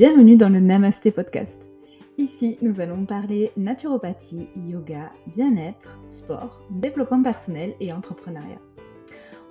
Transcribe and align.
Bienvenue 0.00 0.38
dans 0.38 0.48
le 0.48 0.60
Namasté 0.60 1.10
Podcast. 1.10 1.68
Ici, 2.16 2.56
nous 2.62 2.80
allons 2.80 3.04
parler 3.04 3.52
naturopathie, 3.58 4.48
yoga, 4.56 5.12
bien-être, 5.26 5.98
sport, 6.08 6.62
développement 6.70 7.22
personnel 7.22 7.74
et 7.80 7.92
entrepreneuriat. 7.92 8.62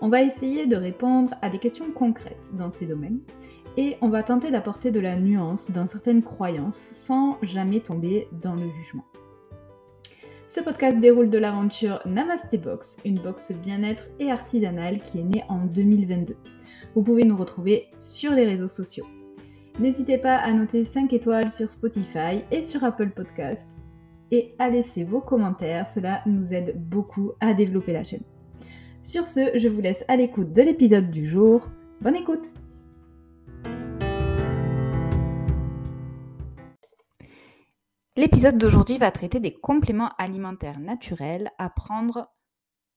On 0.02 0.10
va 0.10 0.24
essayer 0.24 0.66
de 0.66 0.76
répondre 0.76 1.36
à 1.44 1.50
des 1.50 1.60
questions 1.60 1.92
concrètes 1.92 2.50
dans 2.58 2.72
ces 2.72 2.88
domaines 2.88 3.20
et 3.78 3.98
on 4.02 4.10
va 4.10 4.24
tenter 4.24 4.50
d'apporter 4.50 4.90
de 4.90 5.00
la 5.00 5.18
nuance 5.18 5.70
dans 5.70 5.86
certaines 5.86 6.24
croyances 6.24 6.78
sans 6.80 7.38
jamais 7.44 7.82
tomber 7.82 8.28
dans 8.42 8.56
le 8.56 8.68
jugement. 8.82 9.06
Ce 10.48 10.62
podcast 10.62 10.98
déroule 10.98 11.30
de 11.30 11.38
l'aventure 11.38 12.02
Namaste 12.08 12.60
Box, 12.60 12.98
une 13.06 13.20
box 13.20 13.52
bien-être 13.52 14.08
et 14.20 14.32
artisanale 14.32 15.00
qui 15.00 15.20
est 15.20 15.26
née 15.26 15.44
en 15.48 15.68
2022. 15.68 16.36
Vous 16.96 17.04
pouvez 17.04 17.24
nous 17.24 17.38
retrouver 17.38 17.86
sur 18.00 18.32
les 18.32 18.46
réseaux 18.46 18.68
sociaux. 18.68 19.06
N'hésitez 19.80 20.18
pas 20.18 20.36
à 20.36 20.52
noter 20.52 20.84
5 20.84 21.14
étoiles 21.14 21.52
sur 21.52 21.70
Spotify 21.72 22.44
et 22.52 22.64
sur 22.64 22.84
Apple 22.84 23.12
Podcast 23.12 23.78
et 24.30 24.54
à 24.60 24.70
laisser 24.70 25.06
vos 25.06 25.22
commentaires, 25.22 25.88
cela 25.88 26.22
nous 26.26 26.54
aide 26.54 26.76
beaucoup 26.76 27.32
à 27.40 27.54
développer 27.54 27.94
la 27.94 28.04
chaîne. 28.04 28.26
Sur 29.02 29.26
ce, 29.26 29.58
je 29.58 29.70
vous 29.70 29.80
laisse 29.80 30.04
à 30.10 30.18
l'écoute 30.18 30.52
de 30.52 30.64
l'épisode 30.64 31.10
du 31.10 31.26
jour. 31.26 31.70
Bonne 32.02 32.18
écoute 32.18 32.54
L'épisode 38.18 38.58
d'aujourd'hui 38.58 38.98
va 38.98 39.12
traiter 39.12 39.40
des 39.40 39.54
compléments 39.54 40.12
alimentaires 40.18 40.82
naturels 40.82 41.52
à 41.58 41.70
prendre 41.70 42.28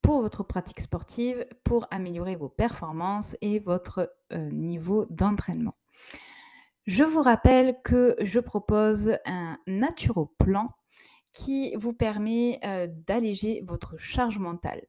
pour 0.02 0.20
votre 0.20 0.42
pratique 0.42 0.80
sportive, 0.80 1.46
pour 1.62 1.86
améliorer 1.92 2.34
vos 2.34 2.48
performances 2.48 3.36
et 3.40 3.60
votre 3.60 4.12
euh, 4.32 4.50
niveau 4.50 5.06
d'entraînement. 5.10 5.76
Je 6.86 7.04
vous 7.04 7.22
rappelle 7.22 7.76
que 7.84 8.16
je 8.20 8.40
propose 8.40 9.16
un 9.24 9.56
naturoplan 9.68 10.68
qui 11.32 11.76
vous 11.76 11.92
permet 11.92 12.58
euh, 12.64 12.88
d'alléger 13.06 13.62
votre 13.64 13.96
charge 13.98 14.38
mentale. 14.38 14.82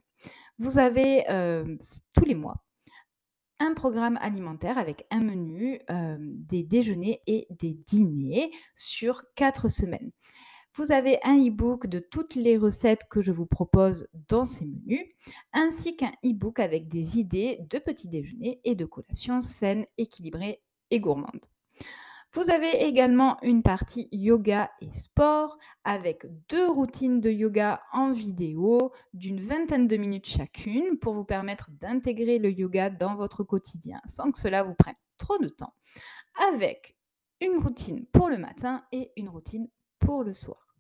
Vous 0.58 0.80
avez 0.80 1.30
euh, 1.30 1.77
tous 2.16 2.25
les 2.25 2.33
mois 2.33 2.63
un 3.59 3.75
programme 3.75 4.17
alimentaire 4.22 4.80
avec 4.80 5.05
un 5.11 5.19
menu, 5.19 5.80
euh, 5.91 6.17
des 6.19 6.63
déjeuners 6.63 7.22
et 7.27 7.45
des 7.52 7.73
dîners 7.85 8.50
sur 8.75 9.23
quatre 9.35 9.69
semaines. 9.69 10.11
Vous 10.73 10.91
avez 10.91 11.19
un 11.23 11.38
e-book 11.38 11.85
de 11.85 12.00
toutes 12.00 12.33
les 12.33 12.57
recettes 12.57 13.03
que 13.07 13.22
je 13.22 13.31
vous 13.31 13.45
propose 13.45 14.07
dans 14.28 14.45
ces 14.45 14.66
menus, 14.66 15.05
ainsi 15.53 15.95
qu'un 15.95 16.11
e-book 16.25 16.59
avec 16.59 16.88
des 16.88 17.19
idées 17.19 17.59
de 17.69 17.78
petits 17.78 18.09
déjeuners 18.09 18.59
et 18.63 18.73
de 18.73 18.85
collations 18.85 19.41
saines, 19.41 19.85
équilibrées 19.97 20.63
et 20.89 21.00
gourmandes. 21.00 21.52
Vous 22.35 22.49
avez 22.49 22.83
également 22.85 23.37
une 23.43 23.61
partie 23.61 24.09
yoga 24.11 24.71
et 24.81 24.91
sport 24.91 25.55
avec 25.83 26.25
deux 26.49 26.67
routines 26.67 27.21
de 27.21 27.29
yoga 27.29 27.83
en 27.91 28.11
vidéo 28.11 28.91
d'une 29.13 29.39
vingtaine 29.39 29.87
de 29.87 29.97
minutes 29.97 30.25
chacune 30.25 30.97
pour 30.97 31.13
vous 31.13 31.25
permettre 31.25 31.69
d'intégrer 31.79 32.39
le 32.39 32.49
yoga 32.49 32.89
dans 32.89 33.13
votre 33.13 33.43
quotidien 33.43 34.01
sans 34.07 34.31
que 34.31 34.39
cela 34.39 34.63
vous 34.63 34.73
prenne 34.73 34.95
trop 35.19 35.37
de 35.37 35.47
temps. 35.47 35.75
Avec 36.51 36.97
une 37.39 37.59
routine 37.59 38.07
pour 38.07 38.29
le 38.29 38.39
matin 38.39 38.83
et 38.91 39.11
une 39.15 39.29
routine 39.29 39.69
pour 39.99 40.23
le 40.23 40.33
soir. 40.33 40.75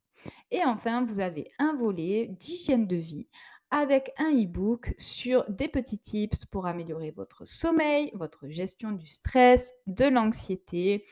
Et 0.49 0.63
enfin, 0.65 1.05
vous 1.05 1.19
avez 1.19 1.51
un 1.59 1.75
volet 1.75 2.29
d'hygiène 2.29 2.87
de 2.87 2.95
vie 2.95 3.27
avec 3.69 4.11
un 4.17 4.31
e-book 4.31 4.95
sur 4.97 5.47
des 5.49 5.67
petits 5.67 5.99
tips 5.99 6.45
pour 6.45 6.65
améliorer 6.65 7.11
votre 7.11 7.45
sommeil, 7.45 8.09
votre 8.15 8.47
gestion 8.47 8.91
du 8.91 9.05
stress, 9.05 9.71
de 9.85 10.05
l'anxiété, 10.05 11.05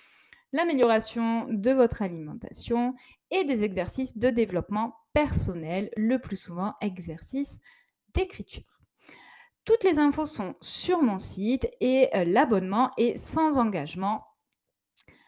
l'amélioration 0.53 1.47
de 1.49 1.71
votre 1.71 2.01
alimentation 2.01 2.93
et 3.31 3.43
des 3.43 3.63
exercices 3.63 4.17
de 4.17 4.29
développement 4.29 4.95
personnel, 5.13 5.89
le 5.95 6.19
plus 6.19 6.37
souvent 6.37 6.73
exercices 6.81 7.59
d'écriture. 8.13 8.63
Toutes 9.63 9.83
les 9.83 9.99
infos 9.99 10.25
sont 10.25 10.55
sur 10.61 11.01
mon 11.01 11.19
site 11.19 11.69
et 11.79 12.09
euh, 12.15 12.25
l'abonnement 12.25 12.91
est 12.97 13.17
sans 13.17 13.57
engagement. 13.57 14.25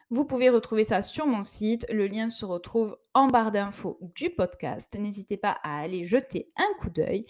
Vous 0.09 0.25
pouvez 0.25 0.49
retrouver 0.49 0.83
ça 0.83 1.01
sur 1.01 1.27
mon 1.27 1.43
site. 1.43 1.85
Le 1.91 2.07
lien 2.07 2.29
se 2.29 2.45
retrouve 2.45 2.97
en 3.13 3.27
barre 3.27 3.51
d'infos 3.51 3.99
du 4.15 4.29
podcast. 4.29 4.95
N'hésitez 4.97 5.37
pas 5.37 5.57
à 5.63 5.79
aller 5.79 6.05
jeter 6.05 6.51
un 6.55 6.71
coup 6.79 6.89
d'œil. 6.89 7.25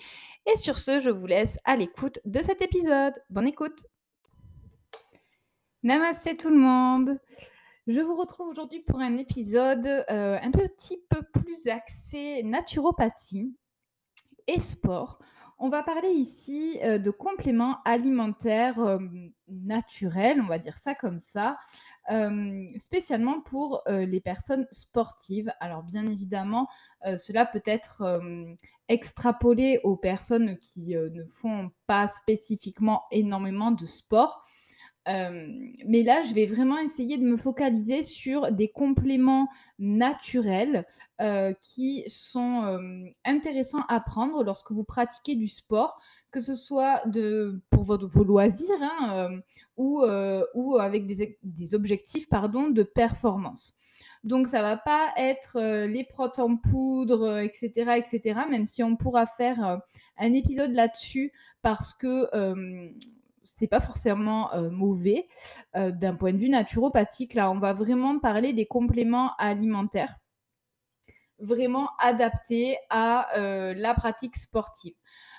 Et 0.46 0.56
sur 0.56 0.78
ce, 0.78 1.00
je 1.00 1.09
vous 1.09 1.28
laisse 1.28 1.59
à 1.66 1.75
l'écoute 1.75 2.19
de 2.25 2.41
cet 2.41 2.62
épisode. 2.62 3.13
Bonne 3.29 3.47
écoute. 3.47 3.85
Namaste 5.84 6.38
tout 6.38 6.50
le 6.50 6.57
monde. 6.57 7.19
Je 7.85 7.99
vous 7.99 8.16
retrouve 8.16 8.47
aujourd'hui 8.47 8.79
pour 8.79 9.01
un 9.01 9.17
épisode 9.17 9.85
euh, 9.85 10.39
un 10.41 10.51
petit 10.51 11.03
peu 11.09 11.21
plus 11.33 11.67
axé 11.67 12.41
naturopathie 12.41 13.57
et 14.47 14.61
sport. 14.61 15.19
On 15.59 15.67
va 15.67 15.83
parler 15.83 16.07
ici 16.07 16.79
euh, 16.81 16.97
de 16.97 17.11
compléments 17.11 17.79
alimentaires 17.83 18.79
euh, 18.79 18.99
naturels, 19.49 20.39
on 20.39 20.47
va 20.47 20.59
dire 20.59 20.77
ça 20.77 20.95
comme 20.95 21.19
ça, 21.19 21.57
spécialement 22.77 23.41
pour 23.41 23.83
les 23.88 24.22
personnes 24.22 24.66
sportives. 24.72 25.53
Alors 25.59 25.83
bien 25.83 26.07
évidemment, 26.07 26.67
cela 27.17 27.45
peut 27.45 27.61
être 27.66 28.22
extrapolé 28.89 29.79
aux 29.83 29.95
personnes 29.95 30.57
qui 30.59 30.95
ne 30.95 31.23
font 31.25 31.72
pas 31.88 32.09
spécifiquement 32.09 33.03
énormément 33.11 33.72
de 33.72 33.85
sport 33.85 34.43
mais 35.06 36.03
là, 36.03 36.24
je 36.24 36.34
vais 36.34 36.46
vraiment 36.46 36.78
essayer 36.78 37.18
de 37.18 37.24
me 37.24 37.38
focaliser 37.38 38.03
sur 38.03 38.52
des 38.52 38.69
compléments 38.69 39.47
naturels 39.80 40.86
qui 41.62 42.03
sont 42.08 42.80
intéressants 43.25 43.84
à 43.90 44.00
prendre 44.00 44.44
lorsque 44.44 44.72
vous 44.72 44.84
pratiquez 44.84 45.36
du 45.36 45.47
sport, 45.47 46.00
que 46.31 46.40
ce 46.40 46.56
soit 46.56 47.03
pour 47.69 47.84
vos 47.84 48.24
loisirs 48.24 48.81
hein, 48.81 49.30
ou, 49.78 50.02
avec 50.80 51.06
des, 51.06 51.75
objectifs 51.75 52.30
de 52.30 52.84
performance. 52.84 53.74
Donc 54.24 54.47
ça 54.47 54.62
va 54.62 54.78
pas 54.78 55.09
être 55.18 55.85
les 55.85 56.06
protes 56.06 56.40
en 56.40 56.56
poudre, 56.56 57.40
etc., 57.40 57.97
etc. 57.97 58.40
Même 58.50 58.68
si 58.68 58.81
on 58.81 58.96
pourra 58.96 59.25
faire 59.25 59.81
un 60.18 60.34
épisode 60.34 60.72
là-dessus 60.72 61.34
parce 61.62 61.94
que 61.94 62.30
c'est 63.43 63.67
pas 63.67 63.79
forcément 63.79 64.49
mauvais 64.71 65.27
d'un 65.75 66.15
point 66.15 66.33
de 66.33 66.37
vue 66.37 66.49
naturopathique. 66.49 67.33
Là, 67.33 67.51
on 67.51 67.59
va 67.59 67.73
vraiment 67.73 68.19
parler 68.19 68.53
des 68.53 68.65
compléments 68.65 69.33
alimentaires 69.37 70.15
vraiment 71.39 71.89
adaptés 71.99 72.77
à 72.89 73.27
la 73.75 73.93
pratique 73.93 74.37
sportive. 74.37 74.93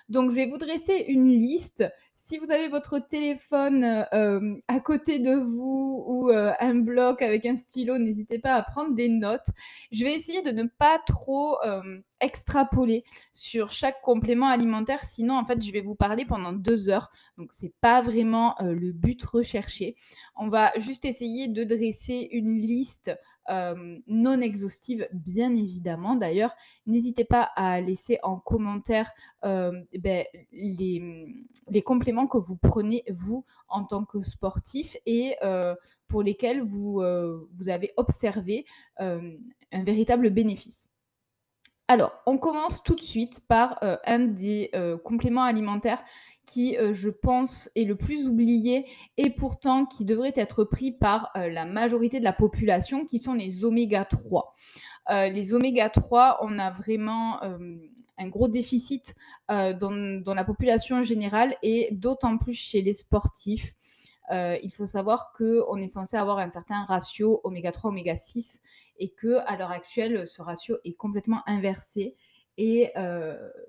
Donc, 0.09 0.31
je 0.31 0.37
vais 0.37 0.47
vous 0.47 0.59
dresser 0.59 1.04
une 1.09 1.28
liste 1.28 1.84
si 2.25 2.39
vous 2.39 2.51
avez 2.51 2.69
votre 2.69 2.99
téléphone 2.99 4.07
euh, 4.15 4.57
à 4.67 4.81
côté 4.81 5.19
de 5.19 5.35
vous 5.35 6.03
ou 6.09 6.31
euh, 6.31 6.55
un 6.59 6.75
bloc 6.75 7.21
avec 7.21 7.45
un 7.45 7.55
stylo, 7.55 7.99
n'hésitez 7.99 8.39
pas 8.39 8.55
à 8.55 8.62
prendre 8.62 8.95
des 8.95 9.11
notes. 9.11 9.47
Je 9.93 10.05
vais 10.05 10.15
essayer 10.15 10.41
de 10.41 10.51
ne 10.51 10.63
pas 10.63 10.99
trop 11.07 11.63
euh, 11.67 12.01
extrapoler 12.23 13.05
sur 13.31 13.73
chaque 13.73 14.01
complément 14.01 14.47
alimentaire, 14.47 15.05
sinon 15.05 15.37
en 15.37 15.45
fait 15.45 15.63
je 15.63 15.71
vais 15.71 15.83
vous 15.83 15.95
parler 15.95 16.25
pendant 16.25 16.55
deux 16.55 16.89
heures. 16.89 17.11
Donc 17.37 17.53
c'est 17.53 17.75
pas 17.83 18.01
vraiment 18.01 18.55
le 18.61 18.93
but 18.93 19.23
recherché. 19.23 19.95
On 20.34 20.49
va 20.49 20.73
juste 20.79 21.05
essayer 21.05 21.49
de 21.49 21.63
dresser 21.63 22.31
une 22.33 22.59
liste 22.59 23.15
non 23.49 24.41
exhaustive, 24.41 25.09
bien 25.12 25.55
évidemment. 25.55 26.15
D'ailleurs, 26.15 26.55
n'hésitez 26.87 27.25
pas 27.25 27.50
à 27.56 27.81
laisser 27.81 28.19
en 28.22 28.38
commentaire 28.38 29.10
ben, 29.43 30.25
les, 30.53 31.83
compléments 31.84 32.27
que 32.27 32.38
vous 32.38 32.56
prenez, 32.56 33.04
vous, 33.10 33.45
en 33.69 33.84
tant 33.84 34.04
que 34.04 34.22
sportif, 34.22 34.97
et 35.07 35.36
pour 36.09 36.22
lesquels 36.22 36.63
vous 36.63 37.03
avez 37.66 37.92
observé 37.97 38.65
un 38.98 39.84
véritable 39.84 40.30
bénéfice. 40.30 40.89
Alors, 41.86 42.15
on 42.24 42.39
commence 42.39 42.83
tout 42.83 42.95
de 42.95 43.03
suite 43.03 43.41
par 43.47 43.78
un 44.07 44.21
des 44.21 44.71
compléments 45.04 45.45
alimentaires 45.45 46.03
qui, 46.47 46.77
euh, 46.77 46.93
je 46.93 47.09
pense, 47.09 47.71
est 47.75 47.85
le 47.85 47.97
plus 47.97 48.27
oublié 48.27 48.87
et 49.17 49.31
pourtant 49.31 49.87
qui 49.87 50.05
devrait 50.05 50.33
être 50.37 50.65
pris 50.65 50.93
par 50.93 51.31
euh, 51.37 51.49
la 51.49 51.65
majorité 51.65 52.19
de 52.19 52.25
la 52.25 52.33
population, 52.33 53.05
qui 53.05 53.19
sont 53.19 53.35
les 53.35 53.65
oméga 53.65 54.05
3. 54.05 54.53
Euh, 55.11 55.29
les 55.29 55.55
oméga 55.55 55.91
3, 55.91 56.39
on 56.43 56.59
a 56.59 56.71
vraiment 56.71 57.41
un 58.17 58.29
gros 58.29 58.49
déficit 58.49 59.15
dans, 59.49 60.35
la 60.35 60.45
population 60.45 61.03
générale 61.03 61.57
et 61.63 61.89
d'autant 61.93 62.39
plus 62.39 62.55
chez 62.55 62.81
les 62.81 62.95
sportifs. 62.95 63.75
il 64.31 64.73
faut 64.75 64.87
savoir 64.87 65.33
qu'on 65.37 65.77
est 65.77 65.89
censé 65.89 66.17
avoir 66.17 66.39
un 66.39 66.49
certain 66.49 66.85
ratio 66.85 67.41
oméga 67.45 67.71
3, 67.71 67.91
oméga 67.91 68.17
6 68.17 68.63
et 68.99 69.11
que 69.11 69.41
à 69.47 69.57
l'heure 69.57 69.73
actuelle, 69.73 70.27
ce 70.27 70.41
ratio 70.41 70.77
est 70.85 70.95
complètement 70.95 71.43
inversé 71.47 72.17
et 72.56 72.92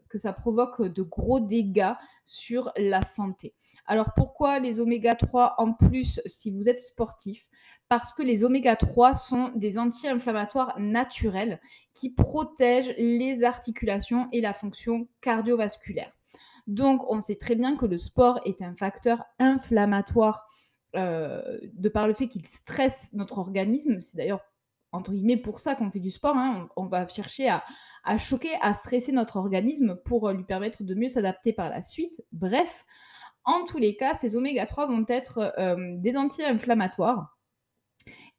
que 0.10 0.18
ça 0.18 0.34
provoque 0.34 0.82
de 0.82 1.02
gros 1.02 1.40
dégâts 1.40 1.94
sur 2.24 2.72
la 2.78 3.02
santé. 3.02 3.54
Alors 3.86 4.14
pourquoi 4.16 4.60
les 4.60 4.80
oméga 4.80 5.16
3 5.16 5.56
en 5.58 5.74
plus 5.74 6.22
si 6.26 6.52
vous 6.52 6.70
êtes 6.70 6.80
sportif? 6.80 7.48
Parce 7.90 8.14
que 8.14 8.24
les 8.24 8.44
oméga 8.44 8.76
3 8.76 9.14
sont 9.14 9.52
des 9.56 9.78
anti-inflammatoires 9.78 10.80
naturels 10.80 11.60
qui 11.94 12.10
protègent 12.12 12.94
les 12.98 13.44
articulations 13.44 14.28
et 14.32 14.42
la 14.42 14.54
fonction 14.54 15.08
cardiovasculaire. 15.22 16.12
Donc 16.68 17.04
on 17.12 17.20
sait 17.20 17.36
très 17.36 17.56
bien 17.56 17.76
que 17.76 17.86
le 17.86 17.98
sport 17.98 18.40
est 18.46 18.62
un 18.62 18.76
facteur 18.76 19.24
inflammatoire 19.40 20.48
de 20.94 21.90
par 21.90 22.08
le 22.08 22.14
fait 22.14 22.28
qu'il 22.28 22.46
stresse 22.46 23.12
notre 23.14 23.38
organisme. 23.38 24.00
C'est 24.00 24.18
d'ailleurs 24.18 24.42
entre 24.96 25.12
guillemets 25.12 25.38
pour 25.38 25.60
ça 25.60 25.76
qu'on 25.76 25.92
fait 25.92 26.00
du 26.00 26.12
sport. 26.12 26.36
Hein. 26.36 26.68
On, 26.76 26.86
va 26.88 27.08
chercher 27.08 27.50
à, 27.50 28.18
choquer, 28.18 28.54
à 28.62 28.74
stresser 28.74 29.12
notre 29.12 29.38
organisme 29.38 29.98
pour 30.06 30.30
lui 30.30 30.44
permettre 30.44 30.84
de 30.84 30.96
mieux 30.96 31.10
s'adapter 31.10 31.54
par 31.54 31.70
la 31.70 31.82
suite. 31.82 32.24
Bref, 32.32 32.86
en 33.44 33.64
tous 33.66 33.78
les 33.78 33.96
cas, 33.96 34.14
ces 34.14 34.36
oméga 34.36 34.66
3 34.66 34.88
vont 34.88 35.06
être 35.08 35.54
des 36.00 36.18
anti-inflammatoires. 36.18 37.38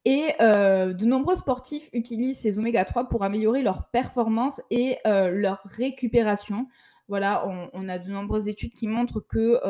Et 0.05 0.35
de 0.39 1.05
nombreux 1.05 1.37
sportifs 1.37 1.89
utilisent 1.93 2.41
ces 2.41 2.59
oméga 2.59 2.85
3 2.85 3.09
pour 3.09 3.25
améliorer 3.25 3.63
leur 3.63 3.91
performance 3.91 4.61
et 4.71 4.99
leur 5.05 5.61
récupération. 5.65 6.67
Voilà, 7.09 7.47
on, 7.73 7.89
a 7.89 8.01
de 8.01 8.11
nombreuses 8.11 8.49
études 8.49 8.73
qui 8.73 8.89
montrent 8.89 9.21
que 9.21 9.61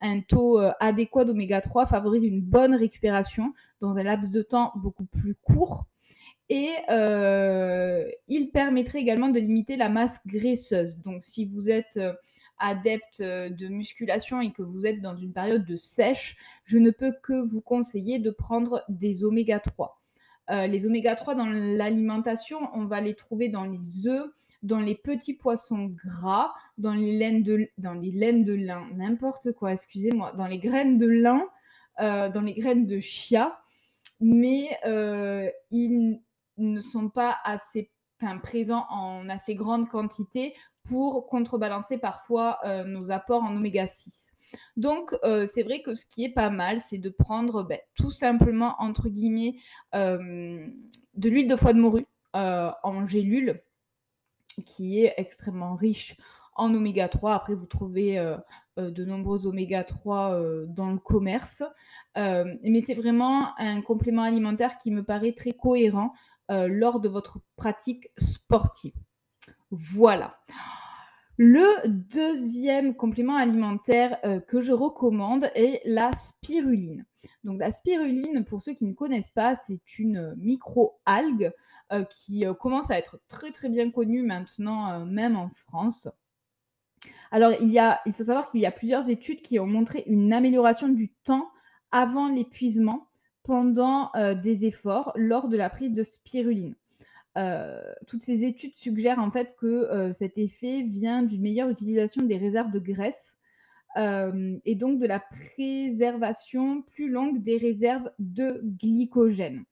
un 0.00 0.20
taux 0.20 0.60
adéquat 0.80 1.24
d'oméga 1.24 1.60
3 1.60 1.86
favorise 1.86 2.24
une 2.24 2.40
bonne 2.40 2.74
récupération 2.74 3.52
dans 3.80 3.98
un 3.98 4.04
laps 4.04 4.30
de 4.30 4.42
temps 4.42 4.72
beaucoup 4.76 5.06
plus 5.06 5.34
court. 5.34 5.86
Et 6.50 6.70
il 8.28 8.50
permettrait 8.52 9.00
également 9.00 9.28
de 9.28 9.38
limiter 9.38 9.76
la 9.76 9.88
masse 9.88 10.18
graisseuse. 10.26 10.98
Donc, 10.98 11.22
si 11.22 11.44
vous 11.44 11.68
êtes 11.68 11.98
adepte 12.58 13.20
de 13.22 13.68
musculation 13.68 14.40
et 14.40 14.50
que 14.52 14.62
vous 14.62 14.86
êtes 14.86 15.00
dans 15.00 15.16
une 15.16 15.32
période 15.32 15.64
de 15.64 15.76
sèche, 15.76 16.36
je 16.64 16.78
ne 16.78 16.90
peux 16.90 17.12
que 17.22 17.46
vous 17.46 17.60
conseiller 17.60 18.18
de 18.18 18.30
prendre 18.30 18.82
des 18.88 19.24
oméga 19.24 19.60
3. 19.60 19.98
les 20.48 20.86
oméga 20.86 21.14
3 21.14 21.34
dans 21.34 21.46
l'alimentation, 21.46 22.58
on 22.72 22.86
va 22.86 23.00
les 23.00 23.14
trouver 23.14 23.48
dans 23.48 23.64
les 23.64 24.06
œufs, 24.06 24.30
dans 24.62 24.80
les 24.80 24.94
petits 24.94 25.34
poissons 25.34 25.86
gras, 25.86 26.52
dans 26.78 26.94
les 26.94 27.16
laines 27.16 27.42
de, 27.42 27.68
dans 27.78 27.94
les 27.94 28.10
laines 28.10 28.44
de 28.44 28.54
lin, 28.54 28.88
n'importe 28.94 29.52
quoi, 29.52 29.72
excusez-moi, 29.72 30.32
dans 30.36 30.46
les 30.46 30.58
graines 30.58 30.98
de 30.98 31.06
lin, 31.06 31.44
euh, 32.00 32.28
dans 32.28 32.40
les 32.40 32.54
graines 32.54 32.86
de 32.86 33.00
chia, 33.00 33.60
mais 34.20 34.76
euh, 34.84 35.48
ils 35.70 36.20
ne 36.58 36.80
sont 36.80 37.08
pas 37.08 37.38
assez 37.44 37.90
présents 38.42 38.86
en 38.90 39.28
assez 39.28 39.54
grande 39.54 39.88
quantité 39.88 40.54
pour 40.84 41.26
contrebalancer 41.26 41.98
parfois 41.98 42.58
euh, 42.64 42.82
nos 42.84 43.10
apports 43.10 43.44
en 43.44 43.54
oméga 43.54 43.86
6. 43.86 44.30
Donc, 44.76 45.14
c'est 45.46 45.62
vrai 45.62 45.82
que 45.82 45.94
ce 45.94 46.06
qui 46.06 46.24
est 46.24 46.32
pas 46.32 46.50
mal, 46.50 46.80
c'est 46.80 46.98
de 46.98 47.10
prendre 47.10 47.62
ben, 47.62 47.78
tout 47.94 48.10
simplement, 48.10 48.74
entre 48.78 49.08
guillemets, 49.08 49.56
de 49.92 51.28
l'huile 51.28 51.46
de 51.46 51.56
foie 51.56 51.74
de 51.74 51.80
morue 51.80 52.06
en 52.32 53.06
gélule 53.06 53.62
qui 54.64 55.00
est 55.00 55.14
extrêmement 55.16 55.74
riche 55.74 56.16
en 56.58 56.74
oméga 56.74 57.08
3. 57.08 57.34
Après, 57.34 57.54
vous 57.54 57.66
trouvez 57.66 58.18
euh, 58.18 58.36
euh, 58.78 58.90
de 58.90 59.04
nombreux 59.04 59.46
oméga 59.46 59.84
3 59.84 60.32
euh, 60.34 60.66
dans 60.66 60.90
le 60.90 60.98
commerce. 60.98 61.62
mais 62.16 62.82
c'est 62.84 62.94
vraiment 62.94 63.56
un 63.58 63.80
complément 63.80 64.22
alimentaire 64.22 64.76
qui 64.78 64.90
me 64.90 65.02
paraît 65.02 65.32
très 65.32 65.52
cohérent 65.52 66.12
lors 66.50 67.00
de 67.00 67.08
votre 67.08 67.40
pratique 67.56 68.08
sportive. 68.16 68.94
Voilà. 69.70 70.38
Le 71.36 71.86
deuxième 71.86 72.96
complément 72.96 73.36
alimentaire 73.36 74.18
que 74.48 74.60
je 74.60 74.72
recommande 74.72 75.50
est 75.54 75.82
la 75.84 76.12
spiruline. 76.12 77.04
Donc 77.44 77.60
la 77.60 77.70
spiruline, 77.70 78.44
pour 78.44 78.62
ceux 78.62 78.74
qui 78.74 78.84
ne 78.84 78.92
connaissent 78.92 79.30
pas, 79.30 79.54
c'est 79.54 79.98
une 79.98 80.34
micro-algue 80.36 81.52
euh, 81.90 82.04
qui 82.04 82.44
euh, 82.44 82.52
commence 82.52 82.90
à 82.90 82.98
être 82.98 83.18
très 83.28 83.50
très 83.50 83.70
bien 83.70 83.90
connu 83.90 84.22
maintenant, 84.22 84.92
euh, 84.92 85.04
même 85.06 85.36
en 85.36 85.48
France. 85.48 86.06
Alors, 87.30 87.52
il, 87.62 87.70
y 87.70 87.78
a, 87.78 88.00
il 88.04 88.12
faut 88.12 88.24
savoir 88.24 88.50
qu'il 88.50 88.60
y 88.60 88.66
a 88.66 88.70
plusieurs 88.70 89.08
études 89.08 89.40
qui 89.40 89.58
ont 89.58 89.66
montré 89.66 90.04
une 90.06 90.34
amélioration 90.34 90.88
du 90.88 91.14
temps 91.24 91.48
avant 91.90 92.28
l'épuisement 92.28 93.07
pendant 93.48 94.12
des 94.42 94.66
efforts 94.66 95.12
lors 95.16 95.48
de 95.48 95.56
la 95.56 95.70
prise 95.70 95.94
de 95.94 96.02
spiruline. 96.02 96.74
toutes 98.06 98.22
ces 98.22 98.44
études 98.44 98.76
suggèrent 98.76 99.20
en 99.20 99.30
fait 99.30 99.56
que 99.58 100.12
cet 100.12 100.36
effet 100.36 100.82
vient 100.82 101.22
d'une 101.22 101.40
meilleure 101.40 101.70
utilisation 101.70 102.22
des 102.24 102.36
réserves 102.36 102.70
de 102.70 102.78
graisse 102.78 103.36
et 103.96 104.74
donc 104.74 104.98
de 104.98 105.06
la 105.06 105.18
préservation 105.18 106.82
plus 106.82 107.08
longue 107.08 107.42
des 107.42 107.56
réserves 107.56 108.10
de 108.18 108.60
glycogène. 108.62 109.64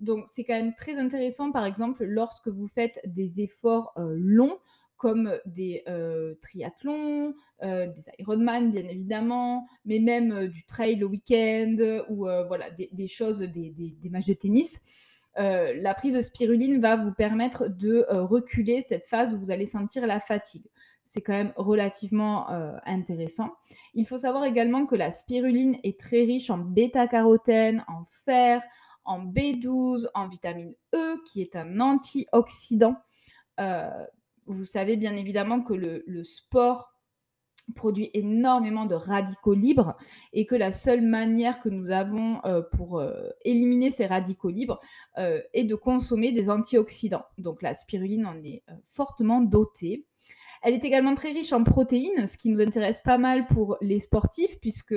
Donc, 0.00 0.26
c'est 0.28 0.44
quand 0.44 0.54
même 0.54 0.74
très 0.74 0.96
intéressant, 0.96 1.50
par 1.50 1.64
exemple, 1.64 2.04
lorsque 2.04 2.48
vous 2.48 2.68
faites 2.68 3.00
des 3.06 3.40
efforts 3.40 3.94
longs, 3.96 4.58
comme 4.96 5.32
des 5.46 5.84
triathlons, 6.40 7.34
des 7.62 8.04
Ironman, 8.18 8.70
bien 8.70 8.86
évidemment, 8.86 9.66
mais 9.84 9.98
même 9.98 10.48
du 10.48 10.64
trail 10.64 10.96
le 10.96 11.06
week-end 11.06 12.04
ou 12.08 12.26
voilà, 12.46 12.70
des, 12.70 13.08
choses, 13.08 13.40
des, 13.40 13.96
matchs 14.10 14.26
de 14.26 14.34
tennis. 14.34 14.80
la 15.36 15.94
prise 15.94 16.14
de 16.14 16.22
spiruline 16.22 16.80
va 16.80 16.96
vous 16.96 17.12
permettre 17.12 17.68
de 17.68 18.06
reculer 18.10 18.82
cette 18.82 19.06
phase 19.06 19.34
où 19.34 19.38
vous 19.38 19.50
allez 19.50 19.66
sentir 19.66 20.06
la 20.06 20.20
fatigue. 20.20 20.66
C'est 21.04 21.20
quand 21.20 21.34
même 21.34 21.52
relativement 21.56 22.48
intéressant. 22.86 23.50
Il 23.94 24.06
faut 24.06 24.18
savoir 24.18 24.44
également 24.44 24.86
que 24.86 24.96
la 24.96 25.12
spiruline 25.12 25.78
est 25.82 26.00
très 26.00 26.22
riche 26.22 26.50
en 26.50 26.58
bêta-carotène, 26.58 27.84
en 27.88 28.04
fer, 28.04 28.62
en 29.04 29.24
B12, 29.24 30.06
en 30.14 30.28
vitamine 30.28 30.74
E, 30.94 31.22
qui 31.26 31.42
est 31.42 31.56
un 31.56 31.80
antioxydant. 31.80 32.96
Euh, 33.60 34.06
vous 34.46 34.64
savez 34.64 34.96
bien 34.96 35.14
évidemment 35.16 35.60
que 35.60 35.74
le, 35.74 36.24
sport 36.24 36.90
produit 37.74 38.10
énormément 38.12 38.84
de 38.84 38.94
radicaux 38.94 39.54
libres 39.54 39.96
et 40.34 40.44
que 40.44 40.54
la 40.54 40.70
seule 40.70 41.00
manière 41.00 41.60
que 41.60 41.70
nous 41.70 41.90
avons 41.90 42.40
euh, 42.44 42.60
pour 42.60 42.98
euh, 42.98 43.30
éliminer 43.44 43.90
ces 43.90 44.04
radicaux 44.04 44.50
libres 44.50 44.80
est 45.16 45.64
de 45.64 45.74
consommer 45.74 46.32
des 46.32 46.50
antioxydants. 46.50 47.24
Donc 47.38 47.62
la 47.62 47.74
spiruline 47.74 48.26
en 48.26 48.36
est 48.44 48.62
fortement 48.84 49.40
dotée. 49.40 50.04
Elle 50.62 50.74
est 50.74 50.84
également 50.84 51.14
très 51.14 51.30
riche 51.30 51.52
en 51.52 51.62
protéines, 51.62 52.26
ce 52.26 52.36
qui 52.36 52.50
nous 52.50 52.60
intéresse 52.60 53.00
pas 53.02 53.18
mal 53.18 53.46
pour 53.46 53.76
les 53.80 54.00
sportifs, 54.00 54.58
puisque 54.60 54.94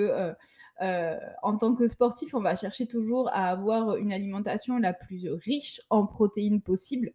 euh, 0.81 1.17
en 1.41 1.57
tant 1.57 1.73
que 1.73 1.87
sportif, 1.87 2.33
on 2.33 2.41
va 2.41 2.55
chercher 2.55 2.85
toujours 2.85 3.29
à 3.29 3.49
avoir 3.49 3.95
une 3.95 4.13
alimentation 4.13 4.77
la 4.77 4.93
plus 4.93 5.27
riche 5.29 5.81
en 5.89 6.05
protéines 6.05 6.61
possible. 6.61 7.13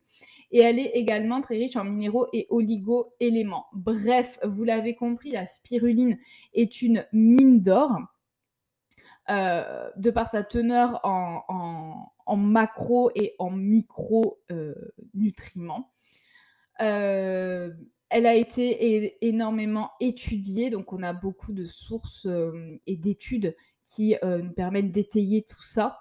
Et 0.53 0.61
elle 0.61 0.79
est 0.79 0.93
également 0.95 1.41
très 1.41 1.57
riche 1.57 1.75
en 1.77 1.85
minéraux 1.85 2.29
et 2.33 2.47
oligo-éléments. 2.51 3.67
Bref, 3.73 4.39
vous 4.45 4.65
l'avez 4.65 4.95
compris, 4.95 5.31
la 5.31 5.47
spiruline 5.47 6.19
est 6.53 6.83
une 6.83 7.07
mine 7.13 7.63
d'or. 7.63 7.99
Euh, 9.31 9.89
de 9.97 10.11
par 10.11 10.29
sa 10.31 10.43
teneur 10.43 11.01
en, 11.05 12.37
macro 12.37 13.11
et 13.15 13.35
en 13.39 13.51
micro-nutriments. 13.51 15.93
Euh, 16.81 17.71
elle 18.09 18.27
a 18.27 18.35
été 18.35 19.25
énormément 19.27 19.93
étudiée, 20.01 20.71
donc 20.71 20.93
on 20.93 21.05
a 21.05 21.13
beaucoup 21.13 21.53
de 21.53 21.67
sources 21.67 22.27
et 22.87 22.97
d'études 22.97 23.55
qui 23.85 24.17
nous 24.23 24.53
permettent 24.53 24.91
d'étayer 24.91 25.47
tout 25.49 25.63
ça. 25.63 26.01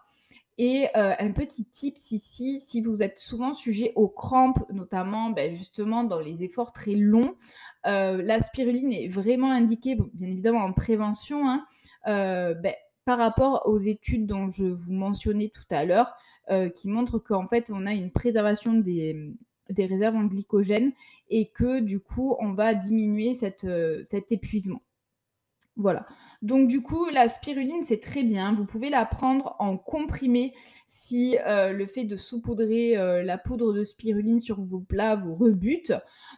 Et 0.64 0.90
un 0.94 1.32
petit 1.32 1.66
tip 1.66 1.98
ici, 2.12 2.60
si 2.60 2.82
vous 2.82 3.02
êtes 3.02 3.18
souvent 3.18 3.56
sujet 3.56 3.94
aux 3.96 4.08
crampes, 4.08 4.64
notamment 4.72 5.32
ben, 5.32 5.56
justement 5.56 6.04
dans 6.04 6.20
les 6.20 6.44
efforts 6.44 6.72
très 6.72 6.94
longs, 6.94 7.34
la 7.84 8.42
spiruline 8.44 8.94
est 8.94 9.08
vraiment 9.08 9.52
indiquée, 9.52 9.98
bien 10.14 10.30
évidemment 10.30 10.60
en 10.60 10.72
prévention, 10.72 11.50
hein, 11.50 11.66
ben, 12.06 12.76
par 13.06 13.18
rapport 13.18 13.64
aux 13.66 13.80
études 13.80 14.28
dont 14.28 14.52
je 14.52 14.66
vous 14.66 14.94
mentionnais 14.94 15.50
tout 15.50 15.66
à 15.72 15.84
l'heure, 15.84 16.14
qui 16.76 16.90
montrent 16.90 17.18
qu'en 17.18 17.48
fait 17.48 17.72
on 17.74 17.88
a 17.88 17.94
une 17.94 18.12
préservation 18.12 18.76
des, 18.76 19.34
réserves 19.76 20.16
en 20.16 20.26
glycogène 20.26 20.92
et 21.32 21.50
que 21.50 21.80
du 21.80 22.00
coup, 22.00 22.36
on 22.40 22.54
va 22.54 22.76
diminuer 22.76 23.36
euh, 23.64 24.02
cet 24.04 24.32
épuisement. 24.32 24.84
Voilà. 25.78 26.06
Donc 26.42 26.68
du 26.68 26.82
coup, 26.82 27.08
la 27.10 27.30
spiruline, 27.30 27.84
c'est 27.84 28.02
très 28.02 28.24
bien. 28.24 28.54
Vous 28.54 28.66
pouvez 28.66 28.90
la 28.90 29.06
prendre 29.06 29.56
en 29.60 29.78
comprimé 29.78 30.54
si 30.88 31.38
euh, 31.48 31.72
le 31.72 31.86
fait 31.86 32.04
de 32.04 32.18
saupoudrer 32.18 32.98
euh, 32.98 33.24
la 33.24 33.38
poudre 33.38 33.72
de 33.74 33.84
spiruline 33.86 34.40
sur 34.40 34.60
vos 34.62 34.82
plats 34.82 35.16
vous 35.16 35.34
rebute. 35.34 35.94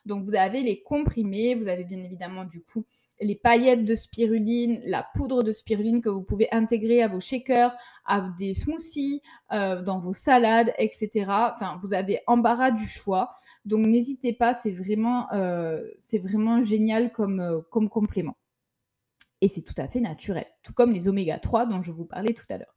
Donc 0.06 0.24
vous 0.24 0.36
avez 0.36 0.62
les 0.62 0.84
comprimés, 0.84 1.56
vous 1.56 1.68
avez 1.68 1.84
bien 1.84 1.98
évidemment 2.04 2.46
du 2.46 2.62
coup 2.62 2.86
les 3.22 3.36
paillettes 3.36 3.86
de 3.86 3.96
spiruline, 3.96 4.82
la 4.86 5.06
poudre 5.16 5.44
de 5.44 5.52
spiruline 5.52 6.02
que 6.02 6.10
vous 6.10 6.24
pouvez 6.24 6.48
intégrer 6.52 7.02
à 7.02 7.08
vos 7.08 7.20
shakers, 7.20 7.74
à 8.06 8.22
des 8.38 8.54
smoothies, 8.54 9.22
euh, 9.52 9.82
dans 9.82 10.00
vos 10.00 10.14
salades, 10.14 10.74
etc. 10.78 11.26
Enfin, 11.54 11.80
vous 11.82 11.94
avez 11.94 12.20
embarras 12.28 12.72
du 12.72 12.86
choix. 12.86 13.34
Donc 13.66 13.86
n'hésitez 13.86 14.34
pas, 14.34 14.54
c'est 14.54 14.72
vraiment, 14.72 15.28
génial 16.66 17.12
comme 17.14 17.90
complément 17.90 18.36
et 19.44 19.50
c'est 19.50 19.62
tout 19.62 19.74
à 19.76 19.90
fait 19.90 20.00
naturel, 20.00 20.46
tout 20.64 20.72
comme 20.72 20.94
les 20.94 21.10
oméga 21.10 21.38
3 21.38 21.66
dont 21.66 21.82
je 21.82 21.92
vous 21.92 22.06
parlais 22.06 22.34
tout 22.34 22.46
à 22.50 22.58
l'heure. 22.58 22.74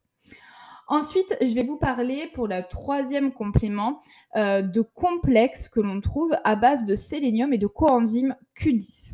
Ensuite, 0.89 1.37
je 1.41 1.53
vais 1.53 1.63
vous 1.63 1.77
parler 1.77 2.29
pour 2.33 2.47
le 2.47 2.61
troisième 2.69 3.31
complément 3.31 4.01
euh, 4.35 4.61
de 4.61 4.81
complexes 4.81 5.69
que 5.69 5.79
l'on 5.79 6.01
trouve 6.01 6.33
à 6.43 6.57
base 6.57 6.85
de 6.85 6.95
sélénium 6.95 7.53
et 7.53 7.57
de 7.57 7.67
coenzyme 7.67 8.35
Q10. 8.59 9.13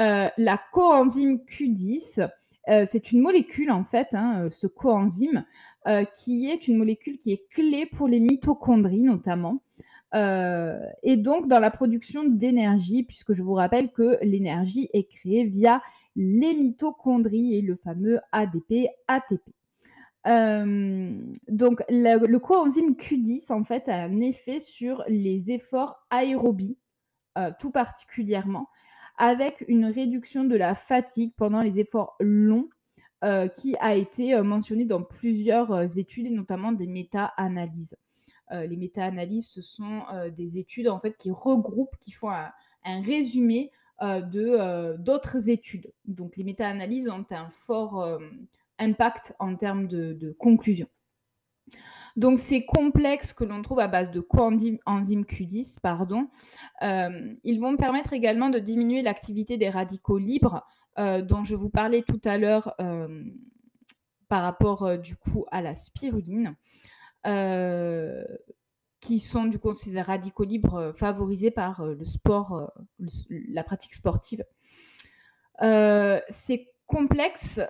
Euh, 0.00 0.28
la 0.38 0.60
coenzyme 0.72 1.40
Q10, 1.46 2.26
euh, 2.68 2.86
c'est 2.88 3.12
une 3.12 3.20
molécule 3.20 3.70
en 3.70 3.84
fait, 3.84 4.08
hein, 4.12 4.48
ce 4.50 4.66
coenzyme, 4.66 5.44
qui 6.14 6.50
est 6.50 6.68
une 6.68 6.76
molécule 6.76 7.16
qui 7.16 7.32
est 7.32 7.48
clé 7.48 7.86
pour 7.86 8.08
les 8.08 8.20
mitochondries 8.20 9.04
notamment. 9.04 9.62
et 10.12 11.16
donc 11.16 11.48
dans 11.48 11.60
la 11.60 11.70
production 11.70 12.24
d'énergie, 12.24 13.04
puisque 13.04 13.32
je 13.32 13.42
vous 13.42 13.54
rappelle 13.54 13.90
que 13.92 14.18
l'énergie 14.22 14.90
est 14.92 15.04
créée 15.04 15.44
via 15.44 15.80
les 16.18 16.52
mitochondries 16.52 17.54
et 17.54 17.62
le 17.62 17.76
fameux 17.76 18.18
ADP, 18.32 18.88
ATP. 19.06 19.40
Euh, 20.26 21.16
donc, 21.46 21.82
le, 21.88 22.38
coenzyme 22.38 22.94
Q10, 22.94 23.52
en 23.52 23.62
fait, 23.62 23.88
a 23.88 24.02
un 24.02 24.20
effet 24.20 24.58
sur 24.58 25.04
les 25.06 25.52
efforts 25.52 25.96
aérobies, 26.10 26.76
euh, 27.38 27.52
tout 27.60 27.70
particulièrement, 27.70 28.68
avec 29.16 29.64
une 29.68 29.86
réduction 29.86 30.42
de 30.42 30.56
la 30.56 30.74
fatigue 30.74 31.32
pendant 31.36 31.62
les 31.62 31.78
efforts 31.78 32.16
longs, 32.18 32.68
euh, 33.24 33.46
qui 33.46 33.76
a 33.78 33.94
été 33.94 34.40
mentionné 34.42 34.84
dans 34.84 35.04
plusieurs 35.04 35.96
études, 35.98 36.26
et 36.26 36.30
notamment 36.30 36.72
des 36.72 36.88
méta-analyses. 36.88 37.96
les 38.50 38.76
méta-analyses, 38.76 39.48
ce 39.48 39.62
sont 39.62 40.02
des 40.34 40.58
études, 40.58 40.88
en 40.88 40.98
fait, 40.98 41.16
qui 41.16 41.30
regroupent, 41.30 41.96
qui 42.00 42.10
font 42.10 42.30
un 42.30 43.02
résumé 43.02 43.70
de 44.00 44.56
euh, 44.58 44.96
d'autres 44.96 45.48
études. 45.48 45.92
Donc 46.04 46.36
les 46.36 46.44
méta-analyses 46.44 47.08
ont 47.08 47.26
un 47.30 47.50
fort 47.50 48.00
euh, 48.02 48.18
impact 48.78 49.34
en 49.38 49.56
termes 49.56 49.88
de, 49.88 50.36
conclusion. 50.38 50.86
Donc 52.16 52.38
ces 52.38 52.64
complexes 52.64 53.32
que 53.32 53.44
l'on 53.44 53.62
trouve 53.62 53.80
à 53.80 53.88
base 53.88 54.10
de 54.10 54.20
coenzyme 54.20 54.78
Q10, 54.86 55.78
pardon, 55.80 56.28
ils 56.80 57.58
vont 57.60 57.76
permettre 57.76 58.12
également 58.12 58.50
de 58.50 58.58
diminuer 58.58 59.02
l'activité 59.02 59.56
des 59.56 59.68
radicaux 59.68 60.18
libres 60.18 60.66
dont 60.96 61.44
je 61.44 61.54
vous 61.54 61.70
parlais 61.70 62.02
tout 62.02 62.20
à 62.24 62.38
l'heure 62.38 62.74
par 64.28 64.42
rapport 64.42 64.98
du 64.98 65.14
coup 65.14 65.44
à 65.52 65.62
la 65.62 65.76
spiruline 65.76 66.56
qui 69.00 69.20
sont 69.20 69.44
du 69.44 69.58
coup 69.58 69.74
ces 69.74 70.00
radicaux 70.00 70.44
libres 70.44 70.74
euh, 70.74 70.92
favorisés 70.92 71.50
par 71.50 71.80
euh, 71.80 71.94
le 71.94 72.04
sport, 72.04 72.54
euh, 72.54 73.06
la 73.28 73.62
pratique 73.62 73.94
sportive. 73.94 74.44
ces 75.60 76.68
complexes 76.86 77.60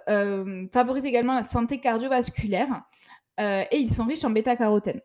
favorisent 0.73 1.05
également 1.05 1.35
la 1.35 1.43
santé 1.43 1.81
cardiovasculaire 1.81 2.83
et 3.39 3.79
ils 3.79 3.93
sont 3.93 4.05
riches 4.05 4.25
en 4.25 4.31
bêta-carotène. 4.31 5.01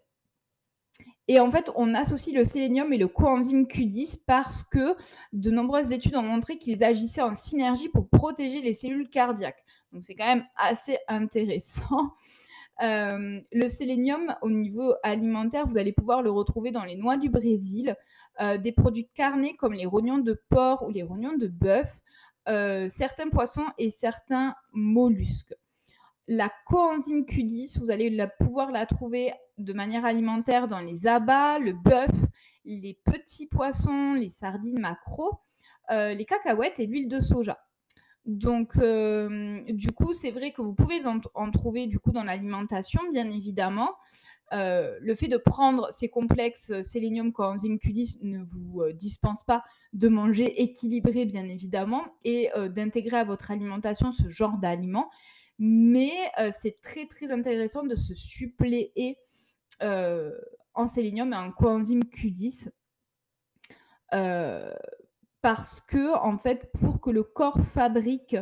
Et 1.27 1.39
en 1.39 1.49
fait, 1.49 1.71
on 1.75 1.95
associe 1.95 2.35
le 2.35 2.43
sélénium 2.43 2.91
et 2.91 2.97
le 2.97 3.07
coenzyme 3.07 3.63
Q10 3.63 4.19
parce 4.25 4.63
que 4.63 4.95
de 5.31 5.49
nombreuses 5.49 5.93
études 5.93 6.17
ont 6.17 6.21
montré 6.21 6.57
qu'ils 6.57 6.83
agissaient 6.83 7.21
en 7.21 7.33
synergie 7.33 7.87
pour 7.89 8.09
protéger 8.09 8.61
les 8.61 8.73
cellules 8.73 9.09
cardiaques. 9.09 9.63
Donc 9.93 10.03
c'est 10.03 10.15
quand 10.15 10.25
même 10.25 10.45
assez 10.57 10.97
intéressant. 11.07 12.13
Euh, 12.83 13.39
le 13.51 13.67
sélénium, 13.69 14.35
au 14.41 14.49
niveau 14.49 14.93
alimentaire, 15.03 15.67
vous 15.67 15.77
allez 15.77 15.93
pouvoir 15.93 16.21
le 16.21 16.31
retrouver 16.31 16.71
dans 16.71 16.83
les 16.83 16.95
noix 16.95 17.15
du 17.15 17.29
Brésil, 17.29 17.95
euh, 18.41 18.57
des 18.57 18.73
produits 18.73 19.07
carnés 19.13 19.55
comme 19.55 19.73
les 19.73 19.85
rognons 19.85 20.17
de 20.17 20.41
porc 20.49 20.83
ou 20.85 20.91
les 20.91 21.03
rognons 21.03 21.37
de 21.37 21.47
bœuf, 21.47 22.01
euh, 22.49 22.89
certains 22.89 23.29
poissons 23.29 23.65
et 23.77 23.89
certains 23.89 24.55
mollusques. 24.73 25.55
La 26.27 26.51
coenzyme 26.67 27.23
Q10, 27.23 27.79
vous 27.79 27.89
allez 27.89 28.27
pouvoir 28.39 28.71
la 28.71 28.85
trouver 28.85 29.31
de 29.57 29.71
manière 29.71 30.03
alimentaire 30.03 30.67
dans 30.67 30.79
les 30.79 31.07
abats, 31.07 31.59
le 31.59 31.73
bœuf, 31.73 32.11
les 32.65 32.99
petits 33.05 33.47
poissons, 33.47 34.13
les 34.13 34.29
sardines 34.29 34.79
macro, 34.79 35.39
les 35.89 36.25
cacahuètes 36.25 36.79
et 36.79 36.87
l'huile 36.87 37.09
de 37.09 37.19
soja. 37.19 37.59
Donc, 38.25 38.77
euh, 38.77 39.61
du 39.69 39.91
coup, 39.91 40.13
c'est 40.13 40.31
vrai 40.31 40.51
que 40.51 40.61
vous 40.61 40.73
pouvez 40.73 41.01
en, 41.05 41.51
trouver 41.51 41.87
du 41.87 41.99
coup 41.99 42.11
dans 42.11 42.23
l'alimentation, 42.23 43.01
bien 43.11 43.29
évidemment. 43.29 43.95
Euh, 44.53 44.97
le 45.01 45.15
fait 45.15 45.27
de 45.27 45.37
prendre 45.37 45.91
ces 45.91 46.09
complexes 46.09 46.69
euh, 46.69 46.81
sélénium 46.81 47.33
coenzyme 47.33 47.77
Q10 47.77 48.19
ne 48.21 48.43
vous 48.43 48.83
dispense 48.93 49.43
pas 49.43 49.63
de 49.93 50.07
manger 50.07 50.61
équilibré, 50.61 51.25
bien 51.25 51.47
évidemment, 51.49 52.03
et 52.23 52.49
d'intégrer 52.69 53.17
à 53.17 53.23
votre 53.23 53.51
alimentation 53.51 54.11
ce 54.11 54.27
genre 54.27 54.57
d'aliments. 54.57 55.09
Mais 55.59 56.11
c'est 56.59 56.81
très 56.81 57.05
très 57.05 57.31
intéressant 57.31 57.83
de 57.83 57.93
se 57.93 58.15
suppléer 58.15 59.19
en 59.79 60.87
sélénium 60.87 61.31
et 61.31 61.35
en 61.35 61.51
coenzyme 61.51 62.01
Q10 62.01 62.69
parce 65.43 65.81
que, 65.81 66.17
en 66.17 66.37
fait, 66.37 66.71
pour 66.79 67.01
que 67.01 67.09
le 67.09 67.21
corps 67.21 67.59
fabrique 67.59 68.37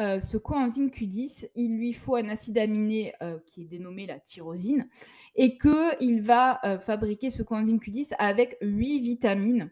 euh, 0.00 0.18
ce 0.18 0.36
coenzyme 0.36 0.88
Q10, 0.88 1.48
il 1.54 1.76
lui 1.76 1.92
faut 1.92 2.16
un 2.16 2.28
acide 2.28 2.58
aminé 2.58 3.14
euh, 3.22 3.38
qui 3.46 3.62
est 3.62 3.66
dénommé 3.66 4.04
la 4.04 4.18
tyrosine 4.18 4.88
et 5.36 5.58
qu'il 5.58 6.22
va 6.22 6.58
euh, 6.64 6.80
fabriquer 6.80 7.30
ce 7.30 7.44
coenzyme 7.44 7.78
Q10 7.78 8.14
avec 8.18 8.56
8 8.62 8.98
vitamines. 8.98 9.70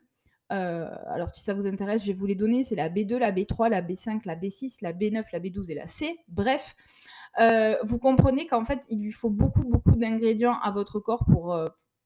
alors, 0.51 1.29
si 1.35 1.43
ça 1.43 1.53
vous 1.53 1.67
intéresse, 1.67 2.03
je 2.03 2.07
vais 2.07 2.13
vous 2.13 2.27
les 2.27 2.37
donner. 2.37 2.63
C'est 2.63 2.77
la 2.77 2.89
B2, 2.89 3.17
la 3.17 3.33
B3, 3.33 3.71
la 3.71 3.83
B5, 3.83 4.21
la 4.25 4.37
B6, 4.37 4.79
la 4.81 4.93
B9, 4.93 5.25
la 5.33 5.41
B12 5.41 5.73
et 5.73 5.75
la 5.75 5.89
C. 5.89 6.17
Bref, 6.29 6.77
vous 7.83 7.99
comprenez 7.99 8.47
qu'en 8.47 8.65
fait, 8.65 8.83
il 8.89 9.01
lui 9.01 9.13
faut 9.13 9.31
beaucoup, 9.31 9.65
beaucoup 9.65 9.97
d'ingrédients 9.97 10.59
à 10.63 10.71
votre 10.71 11.01
corps 11.01 11.25
pour 11.27 11.59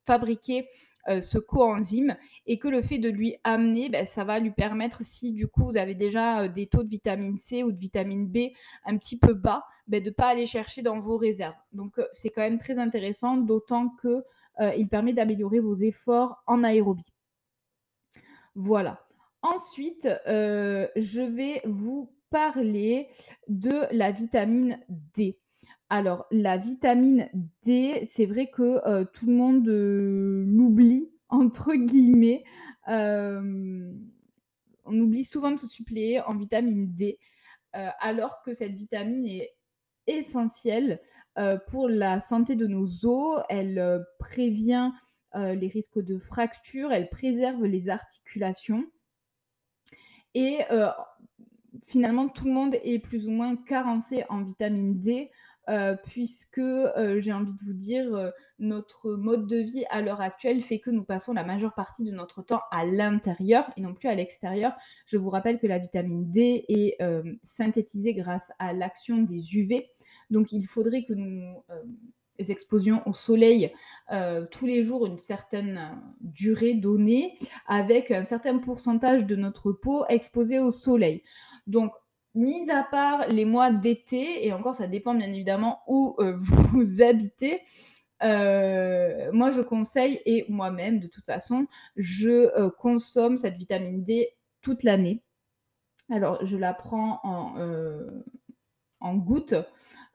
fabriquer 0.06 0.68
euh, 1.08 1.20
ce 1.20 1.38
coenzyme 1.38 2.16
et 2.46 2.60
que 2.60 2.68
le 2.68 2.80
fait 2.80 2.98
de 2.98 3.08
lui 3.08 3.36
amener, 3.42 3.88
ben, 3.88 4.06
ça 4.06 4.22
va 4.22 4.38
lui 4.38 4.52
permettre, 4.52 5.04
si 5.04 5.32
du 5.32 5.48
coup 5.48 5.64
vous 5.64 5.76
avez 5.76 5.94
déjà 5.94 6.42
euh, 6.42 6.48
des 6.48 6.68
taux 6.68 6.84
de 6.84 6.88
vitamine 6.88 7.36
C 7.36 7.64
ou 7.64 7.72
de 7.72 7.78
vitamine 7.78 8.28
B 8.28 8.52
un 8.84 8.96
petit 8.98 9.18
peu 9.18 9.34
bas, 9.34 9.64
ben, 9.88 10.00
de 10.00 10.10
ne 10.10 10.14
pas 10.14 10.28
aller 10.28 10.46
chercher 10.46 10.80
dans 10.80 11.00
vos 11.00 11.16
réserves. 11.16 11.56
Donc 11.72 11.98
euh, 11.98 12.06
c'est 12.12 12.30
quand 12.30 12.42
même 12.42 12.58
très 12.58 12.78
intéressant, 12.78 13.36
d'autant 13.36 13.88
que 13.88 14.22
il 14.76 14.86
permet 14.86 15.14
d'améliorer 15.14 15.60
vos 15.60 15.74
efforts 15.74 16.42
en 16.46 16.62
aérobie. 16.62 17.10
Voilà. 18.54 19.00
Ensuite, 19.40 20.06
je 20.26 21.22
vais 21.22 21.62
vous 21.64 22.12
parler 22.28 23.08
de 23.48 23.86
la 23.92 24.10
vitamine 24.10 24.78
D. 24.88 25.38
Alors, 25.94 26.24
la 26.30 26.56
vitamine 26.56 27.28
D, 27.64 28.08
c'est 28.10 28.24
vrai 28.24 28.46
que 28.46 28.80
euh, 28.88 29.04
tout 29.04 29.26
le 29.26 29.34
monde 29.34 29.68
euh, 29.68 30.42
l'oublie, 30.46 31.12
entre 31.28 31.74
guillemets. 31.74 32.44
Euh, 32.88 33.92
on 34.86 34.98
oublie 34.98 35.22
souvent 35.22 35.50
de 35.50 35.58
se 35.58 35.68
suppléer 35.68 36.20
en 36.20 36.34
vitamine 36.34 36.94
D, 36.94 37.18
alors 37.74 38.40
que 38.42 38.54
cette 38.54 38.72
vitamine 38.72 39.26
est 39.26 39.54
essentielle 40.06 40.98
pour 41.68 41.90
la 41.90 42.22
santé 42.22 42.56
de 42.56 42.66
nos 42.66 42.86
os. 43.04 43.42
Elle 43.50 44.02
prévient 44.18 44.90
les 45.34 45.68
risques 45.68 46.02
de 46.02 46.18
fractures, 46.18 46.90
elle 46.90 47.10
préserve 47.10 47.64
les 47.64 47.90
articulations. 47.90 48.84
Et 50.34 50.58
finalement, 51.86 52.28
tout 52.28 52.46
le 52.46 52.52
monde 52.52 52.76
est 52.82 52.98
plus 52.98 53.26
ou 53.28 53.30
moins 53.30 53.56
carencé 53.56 54.24
en 54.28 54.42
vitamine 54.42 54.98
D. 54.98 55.30
Euh, 55.68 55.94
puisque 56.06 56.58
euh, 56.58 57.20
j'ai 57.20 57.32
envie 57.32 57.54
de 57.54 57.62
vous 57.64 57.72
dire, 57.72 58.12
euh, 58.14 58.30
notre 58.58 59.12
mode 59.12 59.46
de 59.46 59.58
vie 59.58 59.84
à 59.90 60.02
l'heure 60.02 60.20
actuelle 60.20 60.60
fait 60.60 60.80
que 60.80 60.90
nous 60.90 61.04
passons 61.04 61.32
la 61.32 61.44
majeure 61.44 61.74
partie 61.74 62.02
de 62.02 62.10
notre 62.10 62.42
temps 62.42 62.62
à 62.72 62.84
l'intérieur 62.84 63.70
et 63.76 63.80
non 63.80 63.94
plus 63.94 64.08
à 64.08 64.14
l'extérieur. 64.16 64.72
Je 65.06 65.16
vous 65.18 65.30
rappelle 65.30 65.60
que 65.60 65.68
la 65.68 65.78
vitamine 65.78 66.30
D 66.30 66.64
est 66.68 66.98
synthétisée 67.44 68.14
grâce 68.14 68.50
à 68.58 68.72
l'action 68.72 69.18
des 69.18 69.56
UV. 69.56 69.88
Donc 70.30 70.52
il 70.52 70.66
faudrait 70.66 71.04
que 71.04 71.12
nous 71.12 71.62
exposions 72.38 73.02
au 73.06 73.14
soleil 73.14 73.72
tous 74.50 74.66
les 74.66 74.84
jours 74.84 75.06
une 75.06 75.18
certaine 75.18 76.00
durée 76.20 76.74
donnée 76.74 77.36
avec 77.66 78.10
un 78.10 78.24
certain 78.24 78.58
pourcentage 78.58 79.26
de 79.26 79.36
notre 79.36 79.72
peau 79.72 80.04
exposée 80.08 80.60
au 80.60 80.70
soleil. 80.70 81.22
Donc 81.66 81.92
mis 82.34 82.70
à 82.70 82.82
part 82.84 83.28
les 83.28 83.44
mois 83.44 83.70
d'été 83.72 84.46
et 84.46 84.52
encore 84.52 84.74
ça 84.74 84.86
dépend 84.86 85.14
bien 85.14 85.32
évidemment 85.32 85.80
où, 85.86 86.16
heu, 86.20 86.34
vous 86.72 87.02
habitez, 87.02 87.60
heu, 88.24 89.30
moi 89.32 89.50
je 89.52 89.60
conseille 89.62 90.20
et 90.26 90.46
moi-même 90.48 91.00
de 91.00 91.06
toute 91.08 91.24
façon, 91.26 91.66
je, 91.96 92.30
heu, 92.60 92.70
consomme 92.70 93.36
cette 93.38 93.56
vitamine 93.56 94.04
D 94.04 94.30
toute 94.62 94.82
l'année. 94.84 95.22
Alors 96.10 96.44
je 96.46 96.56
la 96.56 96.74
prends 96.74 97.20
en, 97.24 97.54
en 99.00 99.16
gouttes, 99.16 99.54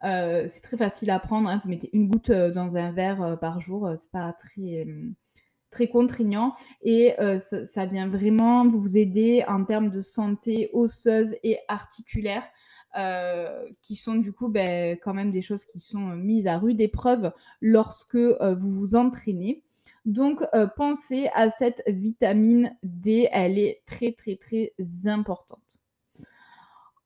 c'est 0.01 0.61
très 0.63 0.77
facile 0.77 1.09
à 1.11 1.19
prendre, 1.19 1.49
hein. 1.49 1.61
Vous 1.63 1.69
mettez 1.69 1.89
une 1.93 2.07
goutte, 2.07 2.31
dans 2.31 2.75
un 2.75 2.91
verre, 2.91 3.37
par 3.39 3.61
jour, 3.61 3.89
c'est 3.97 4.11
pas 4.11 4.33
très, 4.33 4.85
très 5.71 5.87
contraignant 5.87 6.53
et 6.81 7.13
heu, 7.19 7.39
ça 7.39 7.85
vient 7.85 8.07
vraiment 8.07 8.67
vous 8.67 8.97
aider 8.97 9.43
en 9.47 9.63
termes 9.65 9.89
de 9.91 10.01
santé 10.01 10.69
osseuse 10.73 11.35
et 11.43 11.57
articulaire, 11.67 12.43
heu, 12.97 13.75
qui 13.81 13.95
sont 13.95 14.15
du 14.15 14.31
coup, 14.33 14.47
beh, 14.49 14.99
quand 15.03 15.13
même 15.13 15.31
des 15.31 15.41
choses 15.41 15.65
qui 15.65 15.79
sont, 15.79 15.99
mises 16.15 16.47
à 16.47 16.57
rude 16.57 16.81
épreuve 16.81 17.31
lorsque, 17.61 18.15
heu, 18.15 18.55
vous 18.57 18.71
vous 18.71 18.95
entraînez. 18.95 19.63
Donc 20.05 20.41
pensez 20.77 21.29
à 21.35 21.49
cette 21.49 21.83
vitamine 21.87 22.73
D, 22.83 23.27
elle 23.31 23.59
est 23.59 23.81
très, 23.85 24.13
très, 24.13 24.37
très 24.37 24.73
importante. 25.05 25.81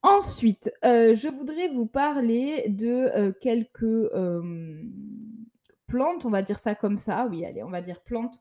Ensuite, 0.04 0.72
je 0.84 1.28
voudrais 1.30 1.68
vous 1.70 1.86
parler 1.86 2.66
de, 2.70 3.32
quelques, 3.40 4.10
plantes, 5.92 6.26
on 6.26 6.30
va 6.30 6.42
dire 6.42 6.58
ça 6.60 6.74
comme 6.74 6.98
ça, 6.98 7.28
oui, 7.30 7.46
allez, 7.46 7.64
on 7.64 7.70
va 7.70 7.82
dire 7.82 8.02
plantes, 8.02 8.40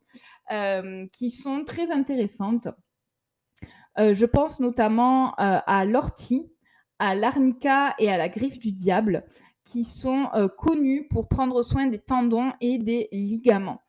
hem, 0.48 1.08
qui 1.10 1.30
sont 1.30 1.64
très 1.64 1.90
intéressantes. 1.90 2.68
Heu, 3.98 4.14
je 4.14 4.26
pense 4.26 4.60
notamment, 4.60 5.30
heu, 5.30 5.58
à 5.66 5.84
l'ortie, 5.84 6.50
à 7.00 7.14
l'arnica 7.16 7.94
et 7.98 8.08
à 8.10 8.16
la 8.16 8.28
griffe 8.28 8.58
du 8.60 8.72
diable, 8.72 9.24
qui 9.64 9.84
sont, 9.84 10.28
connues 10.58 11.06
pour 11.08 11.28
prendre 11.28 11.62
soin 11.62 11.86
des 11.86 11.98
tendons 11.98 12.52
et 12.60 12.78
des 12.78 13.08
ligaments. 13.12 13.80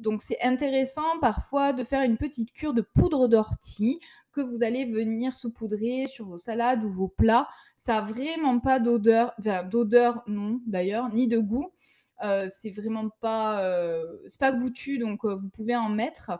Donc 0.00 0.22
c'est 0.22 0.40
intéressant 0.42 1.18
parfois 1.20 1.72
de 1.72 1.84
faire 1.84 2.02
une 2.02 2.16
petite 2.16 2.52
cure 2.52 2.72
de 2.74 2.80
poudre 2.80 3.28
d'ortie 3.28 4.00
que 4.32 4.40
vous 4.40 4.62
allez 4.62 4.86
venir 4.86 5.34
saupoudrer 5.34 6.06
sur 6.06 6.26
vos 6.26 6.38
salades 6.38 6.84
ou 6.84 6.90
vos 6.90 7.08
plats. 7.08 7.48
Ça 7.78 7.98
a 7.98 8.00
vraiment 8.00 8.60
pas 8.60 8.78
d'odeur, 8.78 9.34
enfin 9.38 9.62
d'odeur 9.64 10.22
non 10.26 10.60
d'ailleurs, 10.66 11.12
ni 11.12 11.28
de 11.28 11.38
goût. 11.38 11.70
Heu, 12.24 12.46
c'est 12.48 12.70
vraiment 12.70 13.08
pas, 13.20 13.64
heu, 13.64 14.22
c'est 14.26 14.40
pas 14.40 14.52
goûtu 14.52 14.98
donc 14.98 15.24
heu, 15.24 15.34
vous 15.34 15.48
pouvez 15.50 15.76
en 15.76 15.88
mettre. 15.88 16.32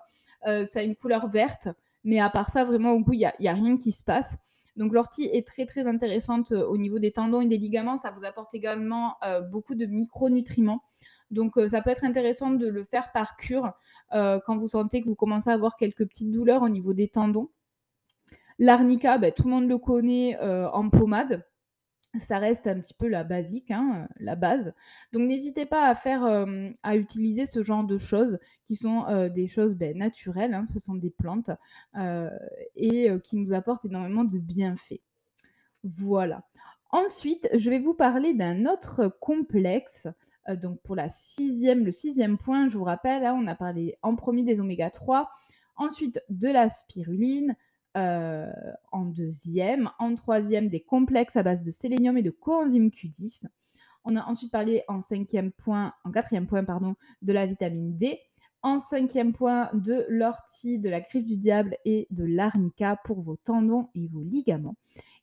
Ça 0.45 0.79
a 0.81 0.83
une 0.83 0.97
couleur 0.97 1.29
verte, 1.29 1.69
mais 2.03 2.19
à 2.19 2.31
part 2.31 2.49
ça 2.51 2.65
vraiment 2.65 2.93
au 2.93 3.01
goût, 3.01 3.13
il 3.13 3.21
y 3.21 3.27
a 3.27 3.35
a 3.39 3.53
rien 3.53 3.77
qui 3.77 3.93
se 3.93 4.03
passe. 4.03 4.37
Donc 4.77 4.93
l'ortie 4.95 5.25
est 5.25 5.47
très, 5.47 5.67
très 5.67 5.87
intéressante, 5.87 6.53
au 6.53 6.79
niveau 6.79 6.99
des 6.99 7.13
tendons 7.13 7.43
et 7.43 7.47
des 7.47 7.59
ligaments. 7.59 7.99
Ça 7.99 8.11
vous 8.11 8.25
apporte 8.25 8.55
également, 8.55 9.17
beaucoup 9.51 9.75
de 9.75 9.85
micronutriments. 9.85 10.83
Donc 11.31 11.59
ça 11.71 11.83
peut 11.83 11.91
être 11.91 12.05
intéressant 12.05 12.51
de 12.53 12.67
le 12.67 12.85
faire 12.85 13.13
par 13.13 13.37
cure, 13.37 13.73
quand 14.11 14.57
vous 14.57 14.69
sentez 14.69 15.03
que 15.03 15.09
vous 15.09 15.15
commencez 15.15 15.51
à 15.51 15.53
avoir 15.53 15.77
quelques 15.77 16.07
petites 16.09 16.31
douleurs 16.33 16.63
au 16.63 16.71
niveau 16.71 16.95
des 16.95 17.09
tendons. 17.09 17.51
L'arnica, 18.59 19.19
bah, 19.19 19.31
tout 19.31 19.45
le 19.45 19.51
monde 19.51 19.69
le 19.69 19.77
connaît, 19.79 20.39
en 20.41 20.89
pommade. 20.89 21.45
Ça 22.19 22.39
reste 22.41 22.67
un 22.67 22.81
petit 22.81 22.95
peu 22.95 23.07
la 23.07 23.23
basique, 23.23 23.71
hein, 23.71 24.09
heu, 24.11 24.15
la 24.19 24.35
base. 24.35 24.73
Donc 25.13 25.23
n'hésitez 25.29 25.65
pas 25.65 25.87
à 25.87 25.95
faire, 25.95 26.25
à 26.83 26.97
utiliser 26.97 27.47
ce 27.47 27.63
genre 27.63 27.85
de 27.85 27.99
choses 27.99 28.39
qui 28.67 28.75
sont, 28.75 29.05
heu, 29.09 29.31
des 29.31 29.47
choses, 29.47 29.77
beh, 29.77 29.95
naturelles, 29.95 30.55
hein. 30.55 30.65
Ce 30.67 30.81
sont 30.81 30.97
des 30.97 31.11
plantes, 31.11 31.51
et 32.75 33.11
qui 33.23 33.37
nous 33.37 33.53
apportent 33.53 33.85
énormément 33.85 34.25
de 34.25 34.39
bienfaits. 34.39 35.01
Voilà. 35.85 36.45
Ensuite, 36.91 37.49
je 37.55 37.71
vais 37.71 37.81
vous 37.81 37.95
parler 37.95 38.35
d'un 38.35 38.67
autre 38.67 39.09
complexe, 39.21 40.09
donc 40.63 40.81
pour 40.83 40.97
la 40.97 41.11
6e 41.11 41.85
le 41.85 41.93
6e 41.93 42.39
point, 42.39 42.69
je 42.69 42.79
vous 42.79 42.85
rappelle, 42.85 43.25
hein, 43.27 43.39
on 43.41 43.47
a 43.49 43.55
parlé 43.57 43.97
en 44.03 44.17
1er 44.17 44.45
des 44.45 44.61
oméga 44.61 44.91
3, 44.91 45.31
ensuite 45.77 46.23
de 46.31 46.49
la 46.49 46.71
spiruline, 46.71 47.57
heu, 47.97 48.47
en 48.93 49.07
2e, 49.07 49.91
en 49.99 50.15
3e 50.15 50.69
des 50.69 50.81
complexes 50.81 51.37
à 51.37 51.43
base 51.43 51.63
de 51.63 51.71
sélénium 51.71 52.17
et 52.17 52.23
de 52.23 52.31
coenzyme 52.31 52.89
Q10. 52.89 53.47
On 54.05 54.17
a 54.17 54.25
ensuite 54.25 54.53
parlé 54.53 54.83
en 54.89 55.01
5e 55.01 55.51
point 55.51 55.93
en 56.05 56.11
4e 56.11 56.47
point 56.47 56.65
pardon, 56.65 56.95
de 57.23 57.33
la 57.33 57.47
vitamine 57.47 57.97
D, 57.97 58.19
en 58.63 58.79
5e 58.79 59.33
point 59.33 59.71
de 59.75 60.07
l'ortie, 60.09 60.79
de 60.79 60.89
la 60.89 61.01
griffe 61.01 61.27
du 61.27 61.37
diable 61.37 61.77
et 61.85 62.07
de 62.11 62.25
l'arnica 62.25 62.99
pour 63.05 63.21
vos 63.21 63.37
tendons 63.37 63.89
et 63.95 64.07
vos 64.07 64.23
ligaments 64.23 64.77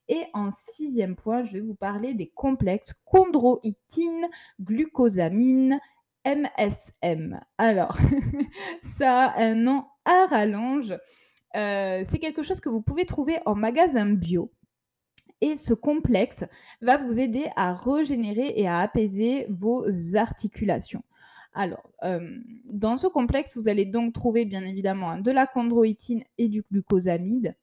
et 0.09 0.25
en 0.33 0.49
6e 0.49 1.15
point, 1.15 1.43
je 1.43 1.53
vais 1.53 1.59
vous 1.59 1.75
parler 1.75 2.13
des 2.13 2.27
complexes 2.27 2.93
chondroïtine, 3.05 4.27
glucosamine, 4.61 5.79
MSM. 6.25 7.39
Alors 7.57 7.97
ça 8.97 9.27
a 9.27 9.41
un 9.41 9.55
nom 9.55 9.85
à 10.05 10.25
rallonge, 10.27 10.93
heu, 11.55 12.03
c'est 12.05 12.19
quelque 12.19 12.43
chose 12.43 12.59
que 12.59 12.69
vous 12.69 12.81
pouvez 12.81 13.05
trouver 13.05 13.39
en 13.45 13.55
magasin 13.55 14.05
bio 14.05 14.51
et 15.41 15.55
ce 15.55 15.73
complexe 15.73 16.43
va 16.81 16.97
vous 16.97 17.19
aider 17.19 17.47
à 17.55 17.73
régénérer 17.73 18.53
et 18.55 18.67
à 18.67 18.79
apaiser 18.79 19.45
vos 19.49 19.85
articulations. 20.15 21.03
Alors, 21.53 21.89
hem, 22.01 22.43
dans 22.65 22.97
ce 22.97 23.07
complexe, 23.07 23.57
vous 23.57 23.69
allez 23.69 23.85
donc 23.85 24.13
trouver 24.13 24.45
bien 24.45 24.63
évidemment, 24.63 25.11
hein, 25.11 25.21
de 25.21 25.31
la 25.31 25.47
chondroïtine 25.47 26.23
et 26.37 26.47
du 26.49 26.63
glucosamide 26.71 27.55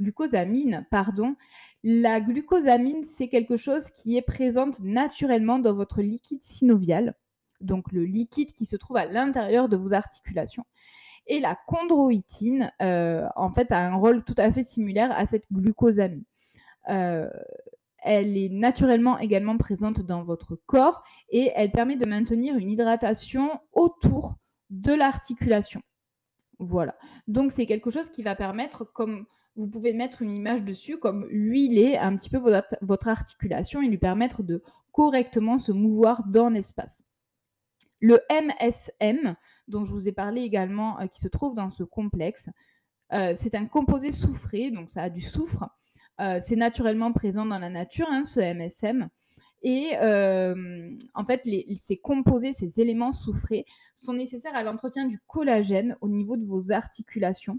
glucosamine, 0.00 0.86
pardon. 0.90 1.36
La 1.82 2.20
glucosamine, 2.20 3.04
c'est 3.04 3.28
quelque 3.28 3.56
chose 3.56 3.90
qui 3.90 4.16
est 4.16 4.22
présente 4.22 4.80
naturellement 4.80 5.58
dans 5.58 5.74
votre 5.74 6.02
liquide 6.02 6.42
synovial, 6.42 7.14
donc 7.60 7.92
le 7.92 8.04
liquide 8.04 8.54
qui 8.54 8.66
se 8.66 8.76
trouve 8.76 8.96
à 8.96 9.06
l'intérieur 9.06 9.68
de 9.68 9.76
vos 9.76 9.92
articulations 9.92 10.64
et 11.26 11.40
la 11.40 11.56
chondroïtine, 11.66 12.72
heu, 12.82 13.22
en 13.36 13.50
fait, 13.50 13.70
a 13.72 13.86
un 13.86 13.96
rôle 13.96 14.24
tout 14.24 14.34
à 14.38 14.50
fait 14.52 14.64
similaire 14.64 15.12
à 15.12 15.26
cette 15.26 15.44
glucosamine. 15.52 16.24
Heu, 16.90 17.30
elle 18.04 18.36
est 18.36 18.50
naturellement 18.50 19.18
également 19.18 19.56
présente 19.56 20.02
dans 20.02 20.24
votre 20.24 20.56
corps 20.66 21.02
et 21.30 21.50
elle 21.54 21.72
permet 21.72 21.96
de 21.96 22.06
maintenir 22.06 22.56
une 22.56 22.70
hydratation 22.70 23.58
autour 23.72 24.34
de 24.70 24.92
l'articulation. 24.92 25.80
Voilà. 26.58 26.96
Donc 27.26 27.50
c'est 27.52 27.66
quelque 27.66 27.90
chose 27.90 28.10
qui 28.10 28.22
va 28.22 28.36
permettre, 28.36 28.84
comme 28.84 29.26
vous 29.56 29.66
pouvez 29.66 29.92
mettre 29.92 30.22
une 30.22 30.34
image 30.34 30.64
dessus, 30.64 30.98
comme 30.98 31.26
huiler 31.30 31.96
un 31.96 32.16
petit 32.16 32.28
peu 32.30 32.40
votre 32.82 33.08
articulation 33.08 33.80
et 33.82 33.88
lui 33.88 33.98
permettre 33.98 34.42
de 34.42 34.62
correctement 34.92 35.58
se 35.58 35.72
mouvoir 35.72 36.24
dans 36.26 36.50
l'espace. 36.50 37.04
Le 38.00 38.20
MSM, 38.30 39.34
dont 39.68 39.84
je 39.84 39.92
vous 39.92 40.08
ai 40.08 40.12
parlé 40.12 40.42
également, 40.42 41.00
heu, 41.00 41.08
qui 41.08 41.20
se 41.20 41.28
trouve 41.28 41.54
dans 41.54 41.70
ce 41.70 41.82
complexe, 41.84 42.48
heu, 43.12 43.34
c'est 43.36 43.54
un 43.54 43.66
composé 43.66 44.12
soufré, 44.12 44.70
donc 44.70 44.90
ça 44.90 45.02
a 45.04 45.10
du 45.10 45.20
soufre. 45.20 45.64
Heu, 46.20 46.38
c'est 46.40 46.56
naturellement 46.56 47.12
présent 47.12 47.46
dans 47.46 47.58
la 47.58 47.70
nature, 47.70 48.06
hein, 48.10 48.24
ce 48.24 48.40
MSM 48.40 49.08
et 49.66 49.96
en 51.14 51.24
fait, 51.24 51.42
ces 51.80 51.96
composés, 51.96 52.52
ces 52.52 52.80
éléments 52.80 53.12
soufrés 53.12 53.64
sont 53.96 54.12
nécessaires 54.12 54.54
à 54.54 54.62
l'entretien 54.62 55.06
du 55.06 55.18
collagène 55.26 55.96
au 56.02 56.08
niveau 56.08 56.36
de 56.36 56.44
vos 56.44 56.70
articulations. 56.70 57.56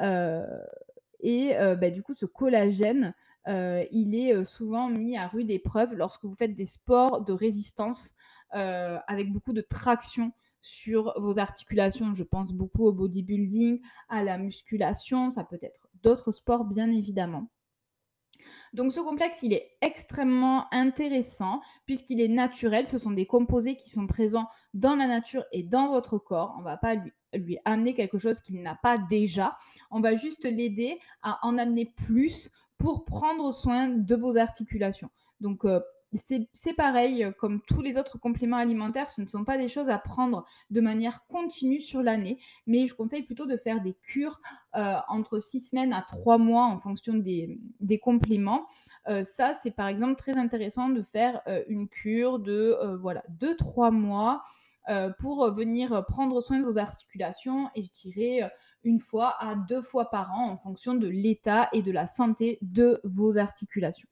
Et 0.00 1.54
bah, 1.58 1.90
du 1.90 2.02
coup, 2.02 2.14
ce 2.14 2.24
collagène, 2.24 3.12
il 3.46 4.14
est, 4.14 4.42
souvent 4.46 4.88
mis 4.88 5.18
à 5.18 5.28
rude 5.28 5.50
épreuve 5.50 5.92
lorsque 5.92 6.24
vous 6.24 6.34
faites 6.34 6.56
des 6.56 6.64
sports 6.64 7.22
de 7.22 7.34
résistance, 7.34 8.14
avec 8.50 9.30
beaucoup 9.30 9.52
de 9.52 9.60
traction 9.60 10.32
sur 10.64 11.12
vos 11.20 11.38
articulations. 11.38 12.14
Je 12.14 12.24
pense 12.24 12.52
beaucoup 12.52 12.86
au 12.86 12.92
bodybuilding, 12.92 13.80
à 14.08 14.24
la 14.24 14.38
musculation, 14.38 15.30
ça 15.30 15.44
peut 15.44 15.58
être 15.60 15.88
d'autres 16.02 16.32
sports 16.32 16.64
bien 16.64 16.90
évidemment. 16.90 17.50
Donc 18.72 18.92
ce 18.92 19.00
complexe, 19.00 19.42
il 19.42 19.52
est 19.52 19.76
extrêmement 19.82 20.66
intéressant 20.72 21.60
puisqu'il 21.86 22.20
est 22.20 22.28
naturel. 22.28 22.86
Ce 22.86 22.98
sont 22.98 23.10
des 23.10 23.26
composés 23.26 23.76
qui 23.76 23.90
sont 23.90 24.06
présents 24.06 24.48
dans 24.72 24.96
la 24.96 25.06
nature 25.06 25.44
et 25.52 25.62
dans 25.62 25.88
votre 25.90 26.18
corps. 26.18 26.56
On 26.58 26.62
va 26.62 26.76
pas 26.76 26.96
lui 27.34 27.58
amener 27.64 27.94
quelque 27.94 28.18
chose 28.18 28.40
qu'il 28.40 28.62
n'a 28.62 28.74
pas 28.82 28.96
déjà. 28.98 29.56
On 29.90 30.00
va 30.00 30.16
juste 30.16 30.44
l'aider 30.44 30.98
à 31.22 31.38
en 31.46 31.58
amener 31.58 31.92
plus 31.96 32.50
pour 32.78 33.04
prendre 33.04 33.52
soin 33.52 33.88
de 33.88 34.16
vos 34.16 34.36
articulations. 34.36 35.10
Donc 35.40 35.64
heu, 35.64 35.82
c'est 36.18 36.72
pareil, 36.76 37.24
heu, 37.24 37.32
comme 37.32 37.60
tous 37.62 37.82
les 37.82 37.98
autres 37.98 38.18
compléments 38.18 38.56
alimentaires, 38.56 39.10
ce 39.10 39.20
ne 39.22 39.26
sont 39.26 39.44
pas 39.44 39.58
des 39.58 39.68
choses 39.68 39.88
à 39.88 39.98
prendre 39.98 40.44
de 40.70 40.80
manière 40.80 41.26
continue 41.26 41.80
sur 41.80 42.02
l'année, 42.02 42.38
mais 42.66 42.86
je 42.86 42.94
conseille 42.94 43.22
plutôt 43.22 43.46
de 43.46 43.56
faire 43.56 43.80
des 43.82 43.94
cures, 43.94 44.40
heu, 44.76 44.80
entre 45.08 45.38
6 45.40 45.60
semaines 45.60 45.92
à 45.92 46.02
3 46.02 46.38
mois 46.38 46.64
en 46.64 46.78
fonction 46.78 47.14
des 47.14 47.98
compléments. 48.00 48.66
Heu, 49.08 49.22
ça, 49.24 49.54
c'est 49.54 49.70
par 49.72 49.88
exemple 49.88 50.16
très 50.16 50.36
intéressant 50.36 50.88
de 50.88 51.02
faire, 51.02 51.40
une 51.68 51.88
cure 51.88 52.38
de, 52.38 52.76
voilà 53.00 53.22
2-3 53.28 53.90
mois, 53.90 54.42
pour 55.18 55.50
venir 55.52 56.04
prendre 56.08 56.40
soin 56.42 56.58
de 56.60 56.64
vos 56.64 56.76
articulations 56.78 57.70
et 57.74 57.82
je 57.82 57.90
dirais, 57.90 58.50
une 58.82 58.98
fois 58.98 59.34
à 59.40 59.54
deux 59.54 59.80
fois 59.80 60.10
par 60.10 60.32
an 60.34 60.50
en 60.50 60.58
fonction 60.58 60.94
de 60.94 61.08
l'état 61.08 61.70
et 61.72 61.82
de 61.82 61.90
la 61.90 62.06
santé 62.06 62.58
de 62.60 63.00
vos 63.04 63.38
articulations. 63.38 64.08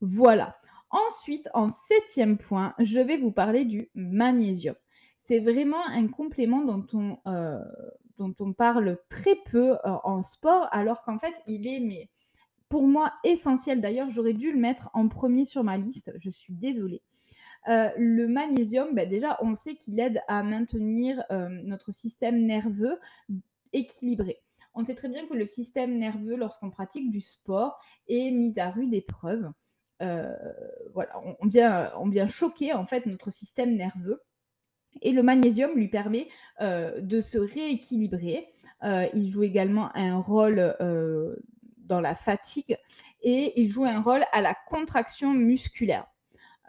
Voilà. 0.00 0.56
Ensuite, 0.90 1.48
en 1.52 1.68
septième 1.68 2.38
point, 2.38 2.74
je 2.78 3.00
vais 3.00 3.16
vous 3.16 3.32
parler 3.32 3.64
du 3.64 3.90
magnésium. 3.94 4.76
C'est 5.18 5.40
vraiment 5.40 5.84
un 5.86 6.06
complément 6.06 6.62
dont 6.62 6.86
on, 6.92 7.18
euh, 7.26 8.52
parle 8.56 8.98
très 9.08 9.34
peu 9.50 9.72
euh, 9.72 9.78
en 10.04 10.22
sport, 10.22 10.68
alors 10.70 11.02
qu'en 11.02 11.18
fait, 11.18 11.34
il 11.46 11.66
est, 11.66 12.08
pour 12.68 12.86
moi, 12.86 13.12
essentiel. 13.24 13.80
D'ailleurs, 13.80 14.10
j'aurais 14.10 14.32
dû 14.32 14.52
le 14.52 14.58
mettre 14.58 14.88
en 14.94 15.08
premier 15.08 15.44
sur 15.44 15.64
ma 15.64 15.76
liste. 15.76 16.12
Je 16.18 16.30
suis 16.30 16.54
désolée. 16.54 17.02
Euh, 17.68 17.90
le 17.98 18.28
magnésium, 18.28 18.94
bah, 18.94 19.06
déjà, 19.06 19.38
on 19.42 19.54
sait 19.54 19.74
qu'il 19.74 19.98
aide 19.98 20.20
à 20.28 20.44
maintenir 20.44 21.24
notre 21.30 21.92
système 21.92 22.44
nerveux 22.46 22.98
équilibré. 23.72 24.40
On 24.74 24.84
sait 24.84 24.94
très 24.94 25.08
bien 25.08 25.26
que 25.26 25.34
le 25.34 25.46
système 25.46 25.98
nerveux, 25.98 26.36
lorsqu'on 26.36 26.70
pratique 26.70 27.10
du 27.10 27.20
sport, 27.20 27.78
est 28.08 28.30
mis 28.30 28.58
à 28.60 28.70
rude 28.70 28.94
épreuve. 28.94 29.50
Voilà, 30.00 31.20
on, 31.40 31.46
vient, 31.46 32.28
choquer 32.28 32.72
en 32.72 32.86
fait 32.86 33.06
notre 33.06 33.30
système 33.30 33.76
nerveux. 33.76 34.22
Et 35.02 35.12
le 35.12 35.22
magnésium 35.22 35.72
lui 35.74 35.88
permet 35.88 36.28
de 36.60 37.20
se 37.20 37.38
rééquilibrer. 37.38 38.48
il 38.82 39.30
joue 39.30 39.42
également 39.42 39.90
un 39.94 40.18
rôle 40.18 40.74
dans 41.78 42.00
la 42.00 42.14
fatigue 42.14 42.78
et 43.22 43.60
il 43.60 43.68
joue 43.68 43.84
un 43.84 44.00
rôle 44.00 44.24
à 44.32 44.40
la 44.40 44.54
contraction 44.68 45.32
musculaire. 45.32 46.06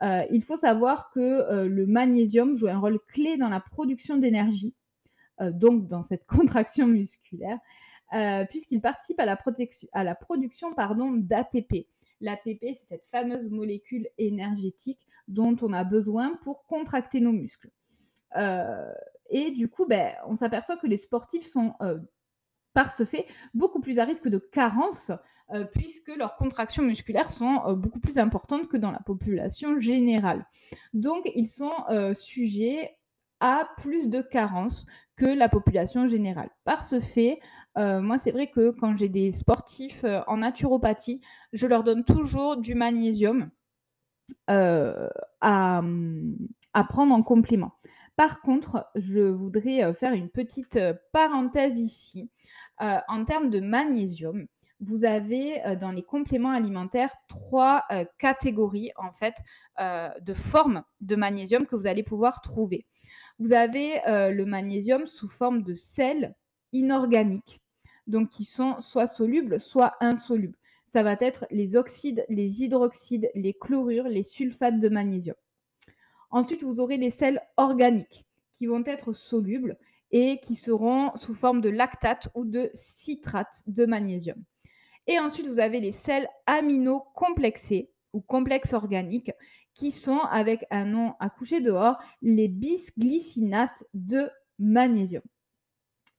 il 0.02 0.44
faut 0.44 0.58
savoir 0.58 1.10
que 1.12 1.66
le 1.66 1.86
magnésium 1.86 2.56
joue 2.56 2.68
un 2.68 2.80
rôle 2.80 3.00
clé 3.08 3.38
dans 3.38 3.50
la 3.50 3.60
production 3.60 4.18
d'énergie, 4.18 4.76
donc 5.40 5.88
dans 5.88 6.02
cette 6.02 6.26
contraction 6.28 6.88
musculaire, 6.88 7.60
puisqu'il 8.50 8.82
participe 8.82 9.20
à 9.20 9.26
la, 9.26 9.38
à 9.94 10.04
la 10.04 10.16
production 10.16 10.72
d'ATP. 10.72 11.88
L'ATP, 12.22 12.74
c'est 12.74 12.88
cette 12.88 13.06
fameuse 13.06 13.50
molécule 13.50 14.08
énergétique 14.18 15.08
dont 15.28 15.56
on 15.62 15.74
a 15.74 15.84
besoin 15.84 16.36
pour 16.44 16.66
contracter 16.66 17.20
nos 17.20 17.32
muscles. 17.32 17.70
Euh, 18.38 18.92
et 19.30 19.52
du 19.52 19.70
coup, 19.70 19.86
ben, 19.86 20.14
on 20.26 20.36
s'aperçoit 20.36 20.78
que 20.78 20.88
les 20.88 20.98
sportifs 20.98 21.46
sont, 21.46 21.74
euh, 21.82 22.00
par 22.74 22.92
ce 22.92 23.06
fait, 23.06 23.26
beaucoup 23.54 23.82
plus 23.82 24.00
à 24.00 24.06
risque 24.06 24.28
de 24.28 24.38
carence, 24.38 25.12
euh, 25.54 25.66
puisque 25.66 26.16
leurs 26.16 26.36
contractions 26.38 26.84
musculaires 26.84 27.32
sont 27.32 27.74
beaucoup 27.74 28.00
plus 28.00 28.18
importantes 28.18 28.68
que 28.68 28.78
dans 28.78 28.92
la 28.92 29.00
population 29.00 29.80
générale. 29.80 30.46
Donc, 30.94 31.30
ils 31.36 31.48
sont 31.48 31.74
sujets 32.14 32.98
à 33.40 33.70
plus 33.78 34.08
de 34.08 34.22
carence 34.22 34.86
que 35.16 35.26
la 35.26 35.50
population 35.50 36.08
générale. 36.08 36.50
Par 36.64 36.84
ce 36.84 37.00
fait, 37.00 37.40
moi, 37.78 38.18
c'est 38.18 38.32
vrai 38.32 38.48
que 38.48 38.72
quand 38.72 38.96
j'ai 38.96 39.10
des 39.10 39.32
sportifs 39.32 40.04
en 40.28 40.38
naturopathie, 40.38 41.22
je 41.54 41.68
leur 41.68 41.84
donne 41.84 42.04
toujours 42.04 42.58
du 42.58 42.76
magnésium 42.76 43.50
à, 44.48 45.10
à, 45.42 46.84
prendre 46.84 47.14
en 47.14 47.24
complément. 47.24 47.72
Par 48.18 48.42
contre, 48.42 48.90
je 48.96 49.22
voudrais 49.22 49.84
euh, 49.84 49.94
faire 49.94 50.12
une 50.12 50.30
petite 50.30 50.76
euh, 50.76 50.94
parenthèse 51.12 51.78
ici. 51.78 52.30
Euh, 52.82 52.98
en 53.08 53.24
termes 53.26 53.52
de 53.52 53.60
magnésium, 53.60 54.48
vous 54.80 55.06
avez 55.06 55.60
dans 55.82 55.92
les 55.92 56.04
compléments 56.04 56.52
alimentaires 56.52 57.16
trois 57.28 57.84
catégories 58.20 58.92
en 58.96 59.12
fait 59.12 59.34
de 59.80 60.34
formes 60.36 60.84
de 61.02 61.16
magnésium 61.16 61.66
que 61.66 61.76
vous 61.76 61.88
allez 61.88 62.04
pouvoir 62.04 62.42
trouver. 62.42 62.86
Vous 63.40 63.54
avez 63.54 64.00
le 64.06 64.44
magnésium 64.44 65.08
sous 65.08 65.28
forme 65.28 65.64
de 65.64 65.74
sels 65.74 66.36
inorganiques, 66.74 67.60
donc 68.08 68.30
qui 68.30 68.44
sont 68.44 68.80
soit 68.82 69.08
solubles, 69.08 69.60
soit 69.60 69.94
insolubles. 70.00 70.58
Ça 70.88 71.04
va 71.04 71.18
être 71.20 71.46
les 71.52 71.76
oxydes, 71.76 72.26
les 72.30 72.64
hydroxydes, 72.64 73.30
les 73.36 73.54
chlorures, 73.54 74.08
les 74.08 74.24
sulfates 74.24 74.80
de 74.80 74.90
magnésium. 74.90 75.36
Ensuite, 76.30 76.64
vous 76.64 76.80
aurez 76.80 76.98
les 76.98 77.12
sels 77.12 77.42
organiques 77.58 78.26
qui 78.52 78.68
vont 78.68 78.84
être 78.86 79.14
solubles 79.14 79.78
et 80.12 80.40
qui 80.40 80.56
seront 80.56 81.16
sous 81.16 81.34
forme 81.34 81.62
de 81.62 81.70
lactate 81.70 82.30
ou 82.36 82.46
de 82.46 82.70
citrate 82.74 83.64
de 83.68 83.86
magnésium. 83.86 84.42
Et 85.08 85.20
ensuite, 85.20 85.48
vous 85.48 85.60
avez 85.60 85.80
les 85.80 85.92
sels 85.92 86.28
aminocomplexés 86.46 87.92
ou 88.14 88.22
complexes 88.22 88.74
organiques 88.74 89.32
qui 89.74 89.92
sont, 89.92 90.20
avec 90.20 90.66
un 90.72 90.86
nom 90.86 91.14
à 91.20 91.30
coucher 91.30 91.62
dehors, 91.62 91.98
les 92.22 92.48
bisglycinates 92.48 93.84
de 93.94 94.30
magnésium. 94.58 95.24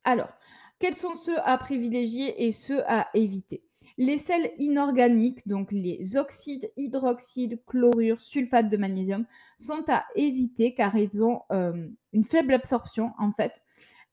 Alors, 0.05 0.33
quels 0.79 0.95
sont 0.95 1.15
ceux 1.15 1.39
à 1.41 1.59
privilégier 1.59 2.47
et 2.47 2.53
ceux 2.53 2.83
à 2.87 3.09
éviter? 3.15 3.63
Les 3.97 4.19
sels 4.19 4.53
inorganiques, 4.59 5.47
donc 5.49 5.73
les 5.73 6.17
oxydes, 6.17 6.71
hydroxydes, 6.77 7.61
chlorures, 7.67 8.21
sulfates 8.21 8.71
de 8.71 8.77
magnésium, 8.77 9.27
sont 9.59 9.85
à 9.89 10.05
éviter 10.15 10.75
car 10.75 10.97
ils 10.97 11.23
ont 11.23 11.43
euh, 11.51 11.89
une 12.13 12.25
faible 12.25 12.55
absorption 12.55 13.11
en 13.19 13.33
fait. 13.33 13.61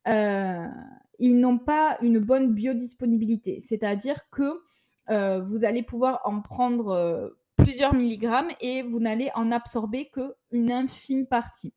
Euh, 0.07 0.67
ils 1.19 1.39
n'ont 1.39 1.59
pas 1.59 1.97
une 2.01 2.17
bonne 2.17 2.53
biodisponibilité, 2.53 3.61
c'est-à-dire 3.61 4.27
que 4.31 4.63
euh, 5.11 5.41
vous 5.41 5.65
allez 5.65 5.83
pouvoir 5.83 6.21
en 6.25 6.41
prendre 6.41 7.35
plusieurs 7.55 7.93
milligrammes 7.93 8.49
et 8.61 8.81
vous 8.81 8.99
n'allez 8.99 9.29
en 9.35 9.51
absorber 9.51 10.09
qu'une 10.09 10.71
infime 10.71 11.27
partie. 11.27 11.73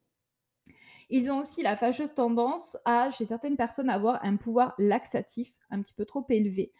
Ils 1.11 1.31
ont 1.31 1.39
aussi 1.39 1.63
la 1.63 1.77
fâcheuse 1.77 2.13
tendance 2.15 2.77
à, 2.85 3.11
chez 3.11 3.25
certaines 3.25 3.57
personnes, 3.57 3.89
avoir 3.89 4.23
un 4.25 4.37
pouvoir 4.37 4.75
laxatif 4.79 5.53
un 5.71 5.81
petit 5.81 5.95
peu 5.95 6.05
trop 6.05 6.25
élevé. 6.29 6.73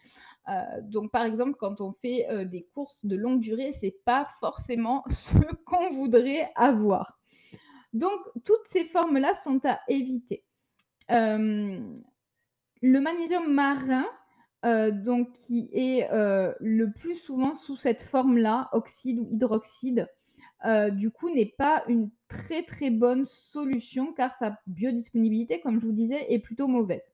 Euh, 0.49 0.63
donc, 0.83 1.11
par 1.11 1.23
exemple, 1.23 1.55
quand 1.59 1.81
on 1.81 1.93
fait 1.93 2.27
euh, 2.29 2.45
des 2.45 2.67
courses 2.73 3.05
de 3.05 3.15
longue 3.15 3.39
durée, 3.39 3.71
c'est 3.71 3.97
pas 4.05 4.27
forcément 4.39 5.03
ce 5.09 5.37
qu'on 5.65 5.89
voudrait 5.89 6.51
avoir. 6.55 7.17
Donc, 7.93 8.19
toutes 8.45 8.65
ces 8.65 8.85
formes-là 8.85 9.33
sont 9.33 9.61
à 9.65 9.79
éviter. 9.87 10.43
Euh, 11.09 11.79
le 12.81 13.01
magnésium 13.01 13.51
marin, 13.51 14.05
donc 14.63 15.31
qui 15.33 15.69
est 15.73 16.07
le 16.11 16.91
plus 16.91 17.15
souvent 17.15 17.55
sous 17.55 17.75
cette 17.75 18.03
forme-là, 18.03 18.69
oxyde 18.73 19.19
ou 19.19 19.27
hydroxyde, 19.31 20.07
du 20.91 21.09
coup, 21.11 21.29
n'est 21.29 21.53
pas 21.57 21.83
une 21.87 22.09
très 22.27 22.63
très 22.63 22.89
bonne 22.89 23.25
solution 23.25 24.13
car 24.13 24.33
sa 24.35 24.57
biodisponibilité, 24.67 25.61
comme 25.61 25.79
je 25.79 25.85
vous 25.85 25.93
disais, 25.93 26.25
est 26.31 26.39
plutôt 26.39 26.67
mauvaise. 26.67 27.13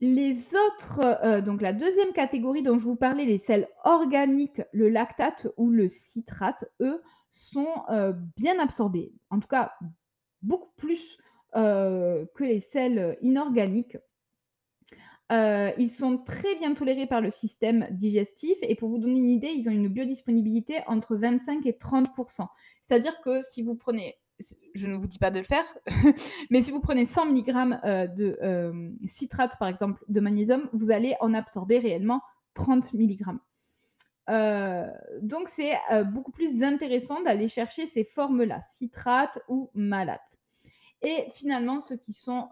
Les 0.00 0.54
autres, 0.54 1.00
euh, 1.24 1.40
donc 1.40 1.60
la 1.60 1.72
deuxième 1.72 2.12
catégorie 2.12 2.62
dont 2.62 2.78
je 2.78 2.84
vous 2.84 2.94
parlais, 2.94 3.24
les 3.24 3.38
sels 3.38 3.68
organiques, 3.82 4.62
le 4.72 4.88
lactate 4.88 5.48
ou 5.56 5.70
le 5.70 5.88
citrate, 5.88 6.64
eux, 6.80 7.02
sont 7.30 7.82
euh, 7.90 8.12
bien 8.36 8.60
absorbés. 8.60 9.12
En 9.30 9.40
tout 9.40 9.48
cas, 9.48 9.72
beaucoup 10.40 10.70
plus 10.76 11.18
euh, 11.56 12.24
que 12.36 12.44
les 12.44 12.60
sels 12.60 13.18
inorganiques. 13.22 13.96
Ils 15.30 15.90
sont 15.90 16.18
très 16.18 16.54
bien 16.56 16.74
tolérés 16.74 17.06
par 17.06 17.20
le 17.20 17.30
système 17.30 17.86
digestif 17.90 18.56
et 18.62 18.74
pour 18.74 18.88
vous 18.88 18.98
donner 18.98 19.18
une 19.18 19.28
idée, 19.28 19.48
ils 19.48 19.68
ont 19.68 19.72
une 19.72 19.88
biodisponibilité 19.88 20.80
entre 20.86 21.16
25 21.16 21.66
et 21.66 21.72
30% 21.72 22.46
C'est-à-dire 22.82 23.20
que 23.20 23.42
si 23.42 23.62
vous 23.62 23.74
prenez 23.74 24.16
je 24.74 24.86
ne 24.86 24.96
vous 24.96 25.06
dis 25.06 25.18
pas 25.18 25.30
de 25.30 25.38
le 25.38 25.44
faire, 25.44 25.64
mais 26.50 26.62
si 26.62 26.70
vous 26.70 26.80
prenez 26.80 27.06
100 27.06 27.26
mg 27.26 27.78
euh, 27.84 28.06
de 28.06 28.38
euh, 28.42 28.90
citrate, 29.06 29.58
par 29.58 29.68
exemple, 29.68 30.04
de 30.08 30.20
magnésium, 30.20 30.68
vous 30.72 30.90
allez 30.90 31.16
en 31.20 31.34
absorber 31.34 31.78
réellement 31.78 32.20
30 32.54 32.94
mg. 32.94 33.22
Euh, 34.30 34.86
donc, 35.22 35.48
c'est 35.48 35.74
beaucoup 36.12 36.32
plus 36.32 36.62
intéressant 36.62 37.20
d'aller 37.22 37.48
chercher 37.48 37.86
ces 37.86 38.04
formes-là, 38.04 38.60
citrate 38.62 39.38
ou 39.48 39.70
malate. 39.74 40.36
Et 41.02 41.28
finalement, 41.32 41.80
ceux 41.80 41.96
qui, 41.96 42.12
sont, 42.12 42.48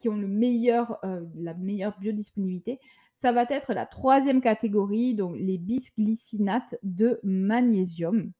qui 0.00 0.08
ont 0.08 0.16
le 0.16 0.26
meilleur, 0.26 0.98
la 1.36 1.54
meilleure 1.54 1.98
biodisponibilité, 1.98 2.80
ça 3.14 3.32
va 3.32 3.44
être 3.50 3.74
la 3.74 3.84
troisième 3.84 4.40
catégorie, 4.40 5.14
donc 5.14 5.36
les 5.38 5.58
bisglycinates 5.58 6.76
de 6.82 7.20
magnésium. 7.22 8.32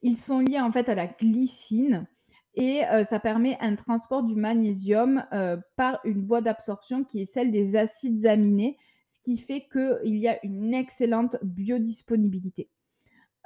Ils 0.00 0.16
sont 0.16 0.40
liés 0.40 0.60
en 0.60 0.72
fait 0.72 0.88
à 0.88 0.94
la 0.94 1.06
glycine 1.06 2.06
et 2.54 2.84
euh, 2.86 3.04
ça 3.04 3.20
permet 3.20 3.58
un 3.60 3.76
transport 3.76 4.22
du 4.22 4.34
magnésium 4.34 5.24
euh, 5.32 5.56
par 5.76 6.00
une 6.04 6.24
voie 6.24 6.40
d'absorption 6.40 7.04
qui 7.04 7.20
est 7.20 7.32
celle 7.32 7.50
des 7.50 7.76
acides 7.76 8.24
aminés, 8.26 8.78
ce 9.06 9.20
qui 9.20 9.36
fait 9.36 9.68
qu'il 9.70 10.16
y 10.16 10.28
a 10.28 10.38
une 10.44 10.72
excellente 10.72 11.36
biodisponibilité. 11.42 12.70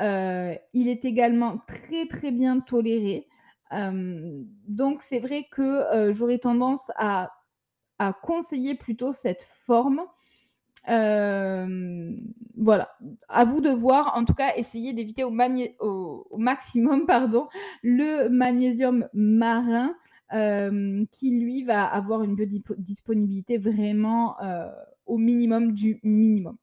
Euh, 0.01 0.55
il 0.73 0.89
est 0.89 1.05
également 1.05 1.59
très 1.67 2.07
très 2.07 2.31
bien 2.31 2.61
toléré. 2.61 3.27
Donc 4.69 5.03
c'est 5.03 5.19
vrai 5.19 5.47
que 5.51 6.13
j'aurais 6.13 6.39
tendance 6.39 6.91
à, 6.97 7.31
conseiller 8.23 8.75
plutôt 8.75 9.13
cette 9.13 9.47
forme 9.65 10.03
voilà, 12.57 12.91
à 13.29 13.45
vous 13.45 13.61
de 13.61 13.71
voir. 13.71 14.17
En 14.17 14.25
tout 14.25 14.35
cas, 14.35 14.55
essayez 14.57 14.93
d'éviter 14.93 15.25
au, 15.25 15.31
maximum 16.37 17.07
pardon, 17.07 17.49
le 17.83 18.29
magnésium 18.29 19.09
marin 19.13 19.95
qui 21.11 21.39
lui 21.39 21.63
va 21.65 21.85
avoir 21.85 22.23
une 22.23 22.35
biodisponibilité 22.35 23.59
vraiment 23.59 24.37
au 25.07 25.19
minimum 25.19 25.73
du 25.73 26.01
minimum. 26.03 26.57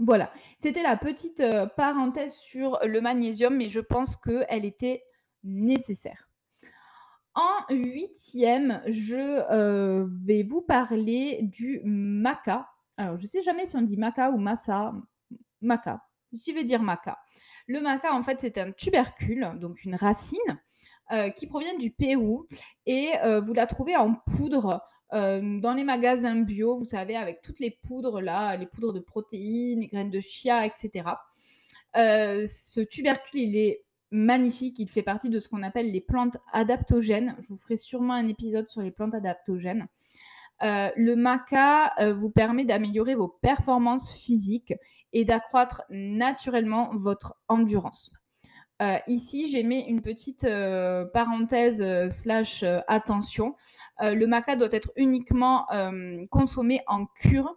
Voilà, 0.00 0.30
c'était 0.62 0.82
la 0.82 0.96
petite 0.96 1.42
parenthèse 1.76 2.34
sur 2.36 2.78
le 2.86 3.00
magnésium, 3.00 3.56
mais 3.56 3.68
je 3.68 3.80
pense 3.80 4.16
qu'elle 4.16 4.64
était 4.64 5.02
nécessaire. 5.48 6.28
En 7.34 7.64
huitième, 7.70 8.80
je 8.86 10.06
vais 10.24 10.42
vous 10.42 10.60
parler 10.62 11.40
du 11.42 11.80
maca. 11.84 12.68
Alors, 12.96 13.16
je 13.16 13.22
ne 13.24 13.28
sais 13.28 13.42
jamais 13.42 13.66
si 13.66 13.76
on 13.76 13.82
dit 13.82 13.96
maca 13.96 14.30
ou 14.30 14.38
massa. 14.38 14.92
Maca. 15.60 16.02
Je 16.32 16.52
vais 16.52 16.64
dire 16.64 16.82
maca. 16.82 17.18
Le 17.66 17.80
maca, 17.80 18.12
en 18.14 18.22
fait, 18.22 18.40
c'est 18.40 18.58
un 18.58 18.72
tubercule, 18.72 19.52
donc 19.60 19.84
une 19.84 19.94
racine, 19.94 20.60
qui 21.36 21.46
provient 21.46 21.76
du 21.76 21.90
Pérou. 21.90 22.46
Et 22.86 23.12
vous 23.42 23.54
la 23.54 23.66
trouvez 23.66 23.96
en 23.96 24.14
poudre 24.14 24.82
dans 25.12 25.74
les 25.76 25.84
magasins 25.84 26.36
bio, 26.36 26.76
vous 26.76 26.86
savez, 26.86 27.16
avec 27.16 27.40
toutes 27.42 27.60
les 27.60 27.78
poudres 27.82 28.20
là, 28.20 28.56
les 28.56 28.66
poudres 28.66 28.92
de 28.92 29.00
protéines, 29.00 29.80
les 29.80 29.86
graines 29.86 30.10
de 30.10 30.20
chia, 30.20 30.66
etc. 30.66 31.10
ce 31.94 32.80
tubercule, 32.80 33.40
il 33.40 33.56
est 33.56 33.84
magnifique. 34.10 34.78
Il 34.78 34.88
fait 34.88 35.02
partie 35.02 35.30
de 35.30 35.40
ce 35.40 35.48
qu'on 35.48 35.62
appelle 35.62 35.90
les 35.90 36.00
plantes 36.00 36.36
adaptogènes. 36.52 37.36
Je 37.40 37.48
vous 37.48 37.56
ferai 37.56 37.76
sûrement 37.76 38.14
un 38.14 38.28
épisode 38.28 38.68
sur 38.68 38.82
les 38.82 38.90
plantes 38.90 39.14
adaptogènes. 39.14 39.86
le 40.60 41.14
maca 41.14 41.94
vous 42.14 42.30
permet 42.30 42.64
d'améliorer 42.64 43.14
vos 43.14 43.28
performances 43.28 44.12
physiques 44.12 44.74
et 45.12 45.24
d'accroître 45.24 45.82
naturellement 45.90 46.90
votre 46.94 47.36
endurance. 47.48 48.10
Euh, 48.80 48.96
ici, 49.08 49.50
j'ai 49.50 49.64
mis 49.64 49.80
une 49.80 50.02
petite 50.02 50.44
euh, 50.44 51.04
parenthèse 51.12 51.82
euh, 51.82 52.10
slash 52.10 52.64
attention. 52.86 53.56
le 54.00 54.26
maca 54.26 54.54
doit 54.54 54.68
être 54.70 54.92
uniquement 54.96 55.66
consommé 56.30 56.80
en 56.86 57.06
cure 57.06 57.56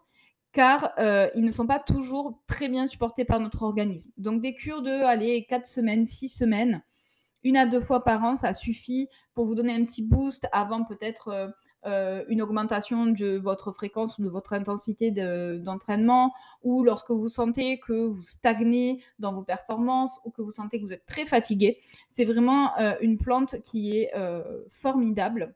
car 0.51 0.93
ils 1.35 1.43
ne 1.43 1.51
sont 1.51 1.67
pas 1.67 1.79
toujours 1.79 2.39
très 2.47 2.69
bien 2.69 2.87
supportés 2.87 3.25
par 3.25 3.39
notre 3.39 3.63
organisme. 3.63 4.11
Donc 4.17 4.41
des 4.41 4.53
cures 4.53 4.81
de 4.81 4.91
allez, 4.91 5.45
4 5.45 5.65
semaines, 5.65 6.05
6 6.05 6.29
semaines, 6.29 6.83
une 7.43 7.57
à 7.57 7.65
deux 7.65 7.81
fois 7.81 8.03
par 8.03 8.23
an, 8.23 8.35
ça 8.35 8.53
suffit 8.53 9.07
pour 9.33 9.45
vous 9.45 9.55
donner 9.55 9.73
un 9.73 9.83
petit 9.83 10.03
boost 10.03 10.47
avant 10.51 10.83
peut-être 10.83 11.53
euh, 11.85 12.23
une 12.27 12.41
augmentation 12.41 13.07
de 13.07 13.37
votre 13.37 13.71
fréquence 13.71 14.19
ou 14.19 14.23
de 14.23 14.29
votre 14.29 14.53
intensité 14.53 15.09
d'entraînement, 15.11 16.31
ou 16.61 16.83
lorsque 16.83 17.09
vous 17.09 17.29
sentez 17.29 17.79
que 17.79 18.07
vous 18.07 18.21
stagnez 18.21 19.01
dans 19.17 19.33
vos 19.33 19.43
performances 19.43 20.19
ou 20.23 20.29
que 20.29 20.43
vous 20.43 20.51
sentez 20.51 20.77
que 20.77 20.83
vous 20.83 20.93
êtes 20.93 21.05
très 21.07 21.25
fatigué. 21.25 21.79
C'est 22.09 22.25
vraiment 22.25 22.77
euh, 22.77 22.93
une 23.01 23.17
plante 23.17 23.59
qui 23.61 23.97
est 23.97 24.11
euh, 24.15 24.63
formidable. 24.69 25.55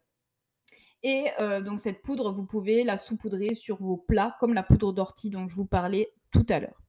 Et 1.07 1.27
donc 1.63 1.79
cette 1.81 2.01
poudre, 2.01 2.31
vous 2.31 2.45
pouvez 2.45 2.83
la 2.83 2.97
saupoudrer 2.97 3.53
sur 3.53 3.77
vos 3.77 3.95
plats, 3.95 4.35
comme 4.39 4.55
la 4.55 4.63
poudre 4.63 4.91
d'ortie 4.91 5.29
dont 5.29 5.47
je 5.47 5.55
vous 5.55 5.67
parlais 5.67 6.11
tout 6.31 6.45
à 6.49 6.59
l'heure. 6.59 6.81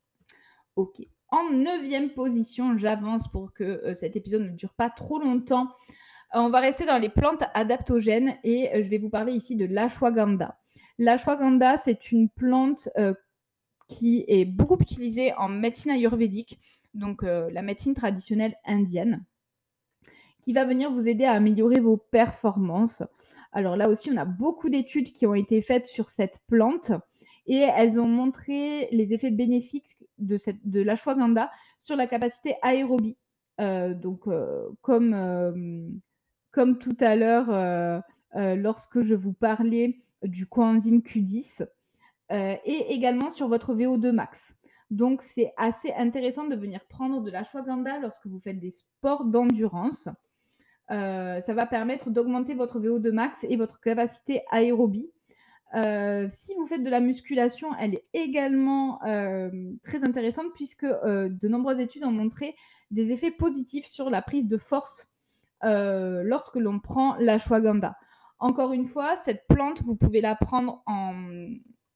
Ok. 0.74 1.02
En 1.28 1.50
neuvième 1.52 2.08
position, 2.08 2.78
j'avance 2.78 3.28
pour 3.28 3.52
que 3.52 3.92
cet 3.92 4.16
épisode 4.16 4.42
ne 4.42 4.48
dure 4.48 4.72
pas 4.72 4.88
trop 4.88 5.18
longtemps. 5.18 5.68
Euh, 6.34 6.40
on 6.40 6.50
va 6.50 6.60
rester 6.60 6.86
dans 6.86 6.98
les 6.98 7.08
plantes 7.08 7.44
adaptogènes 7.54 8.36
et 8.42 8.74
euh, 8.74 8.82
je 8.82 8.88
vais 8.88 8.98
vous 8.98 9.10
parler 9.10 9.32
ici 9.32 9.56
de 9.56 9.64
l'ashwagandha. 9.64 10.58
L'ashwagandha, 10.98 11.76
c'est 11.78 12.10
une 12.10 12.28
plante 12.28 12.88
euh, 12.96 13.14
qui 13.88 14.24
est 14.28 14.44
beaucoup 14.44 14.78
utilisée 14.80 15.32
en 15.34 15.48
médecine 15.48 15.92
ayurvédique, 15.92 16.58
donc 16.94 17.22
la 17.22 17.62
médecine 17.62 17.94
traditionnelle 17.94 18.56
indienne, 18.64 19.24
qui 20.40 20.52
va 20.52 20.64
venir 20.64 20.90
vous 20.90 21.06
aider 21.06 21.24
à 21.24 21.32
améliorer 21.32 21.78
vos 21.78 21.96
performances. 21.96 23.04
Alors 23.56 23.76
là 23.76 23.88
aussi, 23.88 24.10
on 24.12 24.16
a 24.16 24.24
beaucoup 24.24 24.68
d'études 24.68 25.12
qui 25.12 25.26
ont 25.26 25.34
été 25.34 25.60
faites 25.62 25.86
sur 25.86 26.10
cette 26.10 26.38
plante 26.46 26.92
et 27.46 27.66
elles 27.76 27.98
ont 27.98 28.08
montré 28.08 28.88
les 28.92 29.12
effets 29.12 29.30
bénéfiques 29.30 29.96
de, 30.18 30.36
cette, 30.36 30.58
de 30.64 30.84
sur 31.78 31.96
la 31.96 32.06
capacité 32.06 32.56
aérobie. 32.62 33.16
donc, 33.58 34.28
comme 34.82 36.00
comme 36.56 36.78
tout 36.78 36.96
à 37.00 37.16
l'heure, 37.16 37.50
euh, 37.50 38.00
euh, 38.36 38.56
lorsque 38.56 39.02
je 39.02 39.14
vous 39.14 39.34
parlais 39.34 40.00
du 40.22 40.46
coenzyme 40.46 41.00
Q10, 41.00 41.66
euh, 42.32 42.56
et 42.64 42.94
également 42.94 43.28
sur 43.28 43.46
votre 43.46 43.74
VO2 43.74 44.10
max. 44.10 44.54
Donc, 44.90 45.20
c'est 45.20 45.52
assez 45.58 45.92
intéressant 45.92 46.46
de 46.46 46.56
venir 46.56 46.86
prendre 46.86 47.20
de 47.20 47.30
l'ashwagandha 47.30 47.98
lorsque 47.98 48.26
vous 48.26 48.40
faites 48.40 48.58
des 48.58 48.70
sports 48.70 49.26
d'endurance. 49.26 50.08
Ça 50.88 51.54
va 51.54 51.66
permettre 51.66 52.10
d'augmenter 52.10 52.54
votre 52.54 52.80
VO2 52.80 53.10
max 53.10 53.44
et 53.48 53.56
votre 53.56 53.80
capacité 53.80 54.42
aérobie. 54.50 55.10
si 55.74 56.54
vous 56.54 56.66
faites 56.66 56.82
de 56.82 56.90
la 56.90 57.00
musculation, 57.00 57.68
elle 57.80 57.94
est 57.94 58.04
également 58.14 59.00
très 59.82 60.04
intéressante 60.04 60.52
puisque 60.54 60.86
de 60.86 61.48
nombreuses 61.48 61.80
études 61.80 62.04
ont 62.04 62.12
montré 62.12 62.54
des 62.90 63.12
effets 63.12 63.30
positifs 63.30 63.86
sur 63.86 64.10
la 64.10 64.22
prise 64.22 64.48
de 64.48 64.58
force 64.58 65.08
euh, 65.64 66.22
lorsque 66.24 66.56
l'on 66.56 66.78
prend 66.78 67.16
l'ashwagandha. 67.16 67.96
Encore 68.38 68.72
une 68.72 68.86
fois, 68.86 69.16
cette 69.16 69.46
plante, 69.48 69.82
vous 69.82 69.96
pouvez 69.96 70.20
la 70.20 70.34
prendre 70.34 70.82
en, 70.86 71.14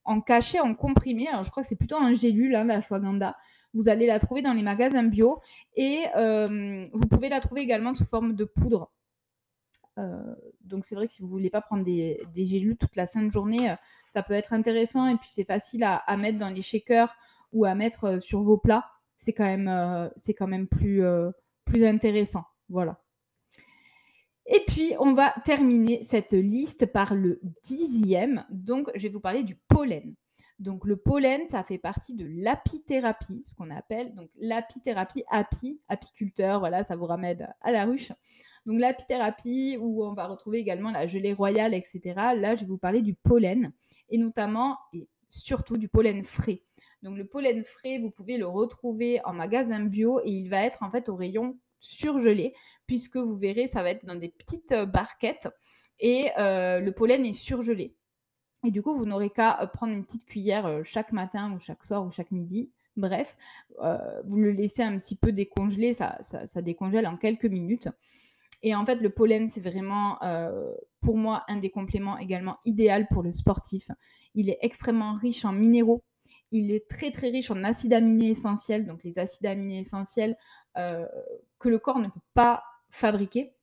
en 0.05 0.21
cachet, 0.21 0.61
en 0.61 0.75
comprimé. 0.75 1.29
Alors, 1.29 1.45
je 1.45 1.51
crois 1.51 1.63
que 1.63 1.69
c'est 1.69 1.77
plutôt 1.77 1.99
un 1.99 2.15
gélule, 2.15 2.55
hein, 2.55 2.65
l'ashwagandha. 2.65 3.37
Vous 3.75 3.89
allez 3.89 4.07
la 4.07 4.19
trouver 4.19 4.43
dans 4.43 4.53
les 4.53 4.63
magasins 4.63 5.05
bio 5.05 5.41
et 5.77 6.05
euh, 6.17 6.89
vous 6.93 7.07
pouvez 7.07 7.29
la 7.29 7.41
trouver 7.41 7.61
également 7.63 7.95
sous 7.95 8.05
forme 8.05 8.35
de 8.35 8.45
poudre. 8.45 8.91
Euh, 9.99 10.35
donc, 10.63 10.85
c'est 10.85 10.95
vrai 10.95 11.07
que 11.07 11.15
si 11.15 11.23
vous 11.23 11.29
ne 11.29 11.33
voulez 11.33 11.51
pas 11.51 11.61
prendre 11.61 11.85
des, 11.85 12.21
gélules 12.35 12.77
toute 12.77 12.97
la 12.97 13.07
sainte 13.07 13.31
journée, 13.31 13.75
ça 14.09 14.23
peut 14.23 14.35
être 14.35 14.53
intéressant 14.53 15.07
et 15.07 15.17
puis 15.17 15.29
c'est 15.31 15.45
facile 15.45 15.85
à, 15.85 16.17
mettre 16.17 16.39
dans 16.39 16.51
les 16.51 16.63
shakers 16.63 17.15
ou 17.53 17.65
à 17.65 17.75
mettre 17.75 18.21
sur 18.23 18.43
vos 18.43 18.59
plats. 18.59 18.87
C'est 19.17 19.33
quand 19.33 19.45
même, 19.45 20.11
c'est 20.17 20.35
quand 20.35 20.47
même 20.47 20.67
plus, 20.67 21.03
plus 21.65 21.85
intéressant. 21.85 22.45
Voilà. 22.69 23.01
Et 24.53 24.61
puis, 24.67 24.95
on 24.99 25.13
va 25.13 25.33
terminer 25.45 26.03
cette 26.03 26.33
liste 26.33 26.87
par 26.87 27.15
le 27.15 27.41
dixième. 27.63 28.45
Donc, 28.51 28.91
je 28.97 29.03
vais 29.03 29.09
vous 29.09 29.21
parler 29.21 29.45
du 29.45 29.55
pollen. 29.55 30.15
Donc, 30.61 30.85
le 30.85 30.97
pollen, 30.97 31.49
ça 31.49 31.65
fait 31.65 31.79
partie 31.79 32.15
de 32.15 32.27
l'apithérapie, 32.29 33.43
ce 33.45 33.55
qu'on 33.55 33.71
appelle 33.71 34.15
donc 34.15 34.29
l'apithérapie 34.37 35.25
api, 35.31 35.81
apiculteur. 35.89 36.61
Voilà, 36.61 36.85
ça 36.85 36.97
vous 36.97 37.07
ramène 37.07 37.49
à 37.63 37.73
la 37.73 37.87
ruche. 37.87 38.13
Donc, 38.67 38.79
l'apithérapie, 38.79 39.79
où 39.81 40.05
on 40.05 40.13
va 40.13 40.27
retrouver 40.27 40.59
également 40.59 40.91
la 40.91 41.07
gelée 41.07 41.33
royale, 41.33 41.73
etc. 41.73 42.01
Là, 42.37 42.57
je 42.57 42.61
vais 42.61 42.67
vous 42.67 42.77
parler 42.77 43.01
du 43.01 43.15
pollen, 43.15 43.73
et 44.11 44.19
notamment 44.19 44.77
et 44.93 45.09
surtout 45.31 45.79
du 45.79 45.89
pollen 45.89 46.25
frais. 46.25 46.63
Donc, 47.03 47.17
le 47.17 47.27
pollen 47.27 47.65
frais, 47.65 47.99
vous 47.99 48.11
pouvez 48.11 48.37
le 48.37 48.47
retrouver 48.47 49.19
en 49.25 49.33
magasin 49.33 49.81
bio 49.81 50.21
et 50.21 50.31
il 50.31 50.51
va 50.51 50.63
être 50.63 50.83
en 50.83 50.91
fait 50.91 51.09
au 51.09 51.17
rayon 51.17 51.59
surgelé, 51.79 52.53
puisque 52.87 53.17
vous 53.17 53.39
verrez, 53.39 53.67
ça 53.67 53.83
va 53.83 53.93
être 53.93 54.05
dans 54.05 54.15
des 54.15 54.29
petites 54.29 54.73
euh, 54.73 54.85
barquettes 54.85 55.49
et 56.01 56.29
euh, 56.39 56.81
le 56.81 56.93
pollen 56.93 57.25
est 57.25 57.33
surgelé. 57.33 57.95
Et 58.65 58.71
du 58.71 58.83
coup, 58.83 58.95
vous 58.95 59.07
n'aurez 59.07 59.31
qu'à 59.31 59.63
euh, 59.63 59.67
prendre 59.67 59.93
une 59.93 60.05
petite 60.05 60.27
cuillère 60.27 60.83
chaque 60.85 61.13
matin 61.13 61.53
ou 61.53 61.59
chaque 61.59 61.85
soir 61.85 62.05
ou 62.05 62.11
chaque 62.11 62.31
midi. 62.31 62.71
Bref, 62.97 63.37
vous 64.25 64.37
le 64.37 64.51
laissez 64.51 64.83
un 64.83 64.99
petit 64.99 65.15
peu 65.15 65.33
décongeler, 65.33 65.95
ça, 65.95 66.19
décongèle 66.57 67.07
en 67.07 67.17
quelques 67.17 67.47
minutes. 67.47 67.89
Et 68.63 68.75
en 68.75 68.85
fait, 68.85 68.97
le 68.97 69.09
pollen, 69.09 69.49
c'est 69.49 69.61
vraiment, 69.61 70.19
pour 71.01 71.17
moi, 71.17 71.45
un 71.49 71.57
des 71.57 71.71
compléments 71.71 72.19
également 72.19 72.59
idéal 72.67 73.07
pour 73.11 73.23
le 73.23 73.33
sportif. 73.33 73.91
Il 74.35 74.51
est 74.51 74.59
extrêmement 74.61 75.15
riche 75.15 75.45
en 75.45 75.53
minéraux. 75.53 76.03
Il 76.53 76.73
est 76.73 76.89
très, 76.89 77.11
très 77.11 77.29
riche 77.31 77.51
en 77.51 77.63
acides 77.65 77.93
aminés 77.93 78.31
essentiels. 78.31 78.87
Donc, 78.87 79.05
les 79.05 79.19
acides 79.19 79.47
aminés 79.47 79.79
essentiels, 79.79 80.37
euh, 80.77 81.07
que 81.59 81.69
le 81.69 81.79
corps 81.79 81.99
ne 81.99 82.09
peut 82.09 82.21
pas 82.35 82.63
fabriquer. 82.91 83.55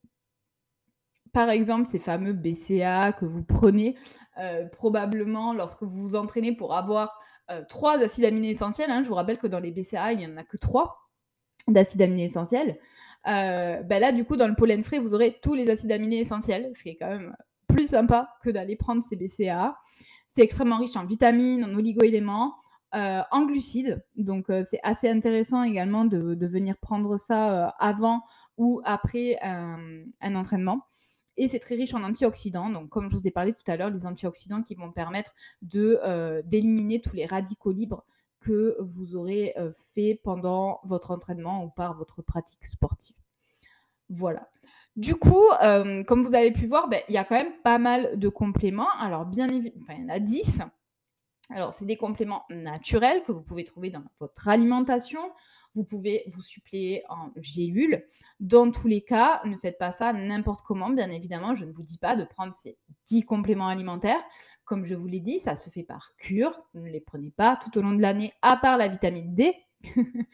Par 1.38 1.52
exemple, 1.52 1.88
ces 1.88 2.00
fameux 2.00 2.34
BCA 2.34 3.12
que 3.12 3.26
vous 3.26 3.44
prenez 3.44 3.96
euh, 4.40 4.66
probablement 4.66 5.54
lorsque 5.54 5.84
vous 5.84 6.02
vous 6.02 6.16
entraînez 6.16 6.52
pour 6.52 6.74
avoir 6.74 7.20
euh, 7.52 7.62
trois 7.70 8.00
acides 8.00 8.26
aminés 8.26 8.50
essentiels. 8.50 8.90
Hein. 8.90 9.04
Je 9.04 9.08
vous 9.08 9.14
rappelle 9.14 9.38
que 9.38 9.46
dans 9.46 9.60
les 9.60 9.70
BCA, 9.70 10.14
il 10.14 10.18
n'y 10.18 10.26
en 10.26 10.36
a 10.38 10.44
que 10.44 10.58
trois 10.58 10.98
d'acides 11.68 12.02
aminés 12.02 12.24
essentiels. 12.24 12.80
ben 13.24 13.88
là, 13.88 14.12
du 14.12 14.26
coup, 14.26 14.36
dans 14.36 14.48
le 14.48 14.56
pollen 14.56 14.84
frais, 14.84 14.98
vous 14.98 15.14
aurez 15.14 15.38
tous 15.40 15.54
les 15.54 15.70
acides 15.70 15.92
aminés 15.92 16.22
essentiels, 16.22 16.72
ce 16.74 16.82
qui 16.82 16.90
est 16.90 16.96
quand 16.96 17.10
même 17.10 17.36
plus 17.68 17.86
sympa 17.86 18.30
que 18.42 18.50
d'aller 18.50 18.76
prendre 18.76 19.04
ces 19.04 19.16
BCA. 19.16 19.78
C'est 20.32 20.42
extrêmement 20.42 20.80
riche 20.80 20.96
en 20.96 21.06
vitamines, 21.06 21.64
en 21.64 21.76
oligo-éléments, 21.76 22.56
euh, 22.96 23.22
en 23.30 23.46
glucides. 23.46 24.04
Donc, 24.16 24.50
euh, 24.50 24.64
c'est 24.64 24.80
assez 24.82 25.08
intéressant 25.08 25.62
également 25.62 26.04
de, 26.04 26.48
venir 26.48 26.78
prendre 26.78 27.18
ça 27.18 27.68
euh, 27.68 27.70
avant 27.78 28.24
ou 28.58 28.82
après 28.86 29.38
un 29.44 30.36
entraînement. 30.36 30.82
Et 31.38 31.48
c'est 31.48 31.60
très 31.60 31.76
riche 31.76 31.94
en 31.94 32.04
antioxydants. 32.04 32.70
Donc, 32.70 32.90
comme 32.90 33.10
je 33.10 33.16
vous 33.16 33.28
ai 33.28 33.32
parlé 33.32 33.54
tout 33.54 33.70
à 33.72 33.78
l'heure, 33.78 33.90
les 33.90 34.06
antioxydants 34.06 34.64
qui 34.64 34.76
vont 34.76 34.92
permettre 34.92 35.34
de 35.62 36.42
d'éliminer 36.46 37.00
tous 37.00 37.16
les 37.16 37.26
radicaux 37.26 37.72
libres 37.72 38.04
que 38.40 38.76
vous 38.80 39.16
aurez 39.16 39.56
fait 39.94 40.20
pendant 40.24 40.80
votre 40.84 41.12
entraînement 41.12 41.64
ou 41.64 41.70
par 41.70 41.96
votre 41.96 42.22
pratique 42.22 42.66
sportive. 42.66 43.16
Voilà. 44.10 44.50
Du 44.96 45.16
coup, 45.16 45.44
euh, 45.62 46.04
comme 46.04 46.24
vous 46.24 46.34
avez 46.34 46.52
pu 46.52 46.66
voir, 46.66 46.88
ben, 46.88 47.02
il 47.08 47.14
y 47.14 47.18
a 47.18 47.24
quand 47.24 47.36
même 47.36 47.54
pas 47.64 47.78
mal 47.78 48.18
de 48.18 48.30
compléments. 48.30 48.90
Alors, 49.00 49.26
bien 49.26 49.48
évidemment, 49.48 49.84
enfin, 49.84 49.94
il 49.96 50.04
y 50.04 50.06
en 50.06 50.10
a 50.10 50.20
10. 50.20 50.62
Alors, 51.52 51.72
c'est 51.72 51.86
des 51.86 51.98
compléments 51.98 52.44
naturels 52.50 53.24
que 53.24 53.32
vous 53.32 53.44
pouvez 53.44 53.64
trouver 53.64 53.90
dans 53.90 54.04
votre 54.20 54.48
alimentation. 54.48 55.20
Vous 55.78 55.84
pouvez 55.84 56.24
vous 56.26 56.42
suppléer 56.42 57.04
en 57.08 57.30
gélules. 57.36 58.04
Dans 58.40 58.72
tous 58.72 58.88
les 58.88 59.02
cas, 59.02 59.42
ne 59.46 59.56
faites 59.58 59.78
pas 59.78 59.92
ça 59.92 60.12
n'importe 60.12 60.62
comment. 60.66 60.90
Bien 60.90 61.12
évidemment, 61.12 61.54
je 61.54 61.66
ne 61.66 61.72
vous 61.72 61.84
dis 61.84 62.00
pas 62.00 62.16
de 62.16 62.24
prendre 62.24 62.56
ces 62.56 62.80
10 63.06 63.26
compléments 63.26 63.68
alimentaires. 63.68 64.24
Comme 64.66 64.86
je 64.86 64.96
vous 64.96 65.06
l'ai 65.06 65.20
dit, 65.20 65.38
ça 65.38 65.56
se 65.56 65.70
fait 65.70 65.84
par 65.84 66.16
cure. 66.18 66.58
ne 66.74 66.90
les 66.90 67.00
prenez 67.00 67.30
pas 67.30 67.60
tout 67.62 67.78
au 67.78 67.84
long 67.84 67.94
de 67.94 68.02
l'année, 68.02 68.34
à 68.42 68.58
part 68.58 68.80
la 68.80 68.88
vitamine 68.88 69.36
D. 69.36 69.54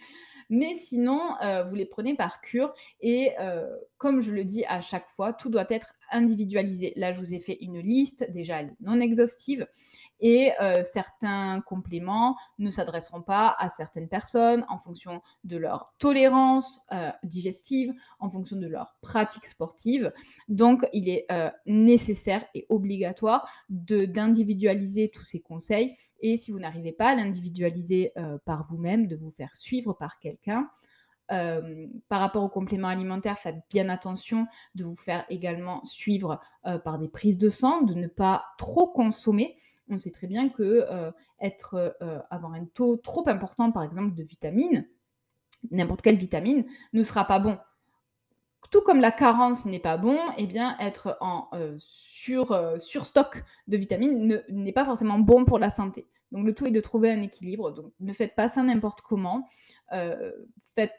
Mais 0.49 0.75
sinon, 0.75 1.35
euh, 1.41 1.65
vous 1.65 1.75
les 1.75 1.85
prenez 1.85 2.15
par 2.15 2.39
cure. 2.39 2.73
Et 3.01 3.31
euh, 3.41 3.69
comme 3.97 4.21
je 4.21 4.31
le 4.31 4.45
dis 4.45 4.63
à 4.65 4.79
chaque 4.79 5.09
fois, 5.09 5.33
tout 5.33 5.49
doit 5.49 5.65
être 5.69 5.93
individualisé. 6.13 6.93
Là, 6.95 7.13
je 7.13 7.19
vous 7.19 7.33
ai 7.33 7.39
fait 7.39 7.57
une 7.61 7.79
liste, 7.79 8.29
déjà 8.31 8.61
non 8.81 8.99
exhaustive, 8.99 9.67
et 10.19 10.51
euh, 10.61 10.83
certains 10.85 11.61
compléments 11.67 12.37
ne 12.57 12.69
s'adresseront 12.69 13.21
pas 13.21 13.55
à 13.59 13.69
certaines 13.69 14.07
personnes 14.07 14.65
en 14.69 14.77
fonction 14.77 15.21
de 15.43 15.57
leur 15.57 15.93
tolérance 15.99 16.81
euh, 16.93 17.11
digestive, 17.23 17.91
en 18.19 18.29
fonction 18.29 18.55
de 18.55 18.67
leur 18.67 18.95
pratique 19.01 19.45
sportive. 19.45 20.13
Donc, 20.47 20.87
il 20.93 21.09
est 21.09 21.25
euh, 21.31 21.49
nécessaire 21.65 22.45
et 22.53 22.65
obligatoire 22.69 23.49
d'individualiser 23.69 25.09
tous 25.09 25.23
ces 25.23 25.41
conseils. 25.41 25.93
Et 26.21 26.37
si 26.37 26.51
vous 26.51 26.59
n'arrivez 26.59 26.93
pas 26.93 27.09
à 27.09 27.15
l'individualiser 27.15 28.13
par 28.45 28.65
vous-même, 28.69 29.07
de 29.07 29.17
vous 29.17 29.31
faire 29.31 29.53
suivre 29.55 29.91
par 29.91 30.19
quelqu'un, 30.19 30.69
par 32.09 32.19
rapport 32.19 32.43
aux 32.43 32.49
compléments 32.49 32.87
alimentaires, 32.87 33.37
faites 33.37 33.63
bien 33.69 33.89
attention 33.89 34.47
de 34.75 34.83
vous 34.83 34.95
faire 34.95 35.25
également 35.29 35.83
suivre 35.85 36.39
par 36.83 36.97
des 36.97 37.07
prises 37.07 37.37
de 37.37 37.49
sang, 37.49 37.81
de 37.81 37.93
ne 37.93 38.07
pas 38.07 38.45
trop 38.57 38.87
consommer. 38.87 39.55
On 39.89 39.97
sait 39.97 40.11
très 40.11 40.27
bien 40.27 40.49
que 40.49 40.85
être, 41.39 41.97
avoir 42.29 42.53
un 42.53 42.65
taux 42.65 42.97
trop 42.97 43.27
important, 43.27 43.71
par 43.71 43.83
exemple, 43.83 44.15
de 44.15 44.23
vitamines, 44.23 44.87
n'importe 45.71 46.01
quelle 46.01 46.17
vitamine, 46.17 46.65
ne 46.93 47.03
sera 47.03 47.25
pas 47.25 47.39
bon. 47.39 47.57
Tout 48.71 48.81
comme 48.81 49.01
la 49.01 49.11
carence 49.11 49.65
n'est 49.65 49.77
pas 49.77 49.97
bon, 49.97 50.17
eh 50.37 50.47
bien 50.47 50.77
être 50.79 51.17
en 51.19 51.49
sur, 51.79 52.79
surstock 52.79 53.43
de 53.67 53.77
vitamines 53.77 54.43
n'est 54.49 54.71
pas 54.71 54.85
forcément 54.85 55.19
bon 55.19 55.45
pour 55.45 55.59
la 55.59 55.69
santé. 55.69 56.07
Donc 56.31 56.45
le 56.45 56.55
tout 56.55 56.65
est 56.65 56.71
de 56.71 56.79
trouver 56.79 57.11
un 57.11 57.21
équilibre. 57.21 57.71
Donc 57.71 57.91
ne 57.99 58.13
faites 58.13 58.35
pas 58.35 58.49
ça 58.49 58.63
n'importe 58.63 59.01
comment. 59.01 59.47
faites 60.75 60.93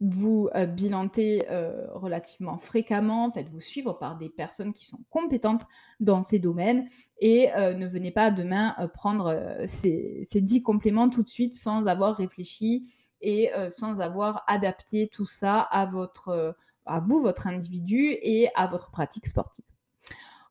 vous 0.00 0.48
euh, 0.54 0.66
bilantez 0.66 1.46
euh, 1.50 1.86
relativement 1.92 2.58
fréquemment, 2.58 3.32
faites-vous 3.32 3.60
suivre 3.60 3.94
par 3.94 4.18
des 4.18 4.28
personnes 4.28 4.72
qui 4.72 4.84
sont 4.84 4.98
compétentes 5.08 5.62
dans 6.00 6.20
ces 6.20 6.38
domaines 6.38 6.86
et 7.18 7.50
euh, 7.54 7.72
ne 7.72 7.86
venez 7.86 8.10
pas 8.10 8.30
demain 8.30 8.76
prendre 8.92 9.64
ces, 9.66 10.26
ces 10.28 10.40
10 10.42 10.62
compléments 10.62 11.08
tout 11.08 11.22
de 11.22 11.28
suite 11.28 11.54
sans 11.54 11.86
avoir 11.86 12.16
réfléchi 12.16 12.92
et 13.22 13.50
sans 13.70 14.00
avoir 14.02 14.44
adapté 14.46 15.08
tout 15.08 15.24
ça 15.24 15.60
à, 15.60 15.86
votre, 15.86 16.54
à 16.84 17.00
vous, 17.00 17.22
votre 17.22 17.46
individu 17.46 18.14
et 18.20 18.50
à 18.54 18.66
votre 18.66 18.90
pratique 18.90 19.26
sportive. 19.26 19.64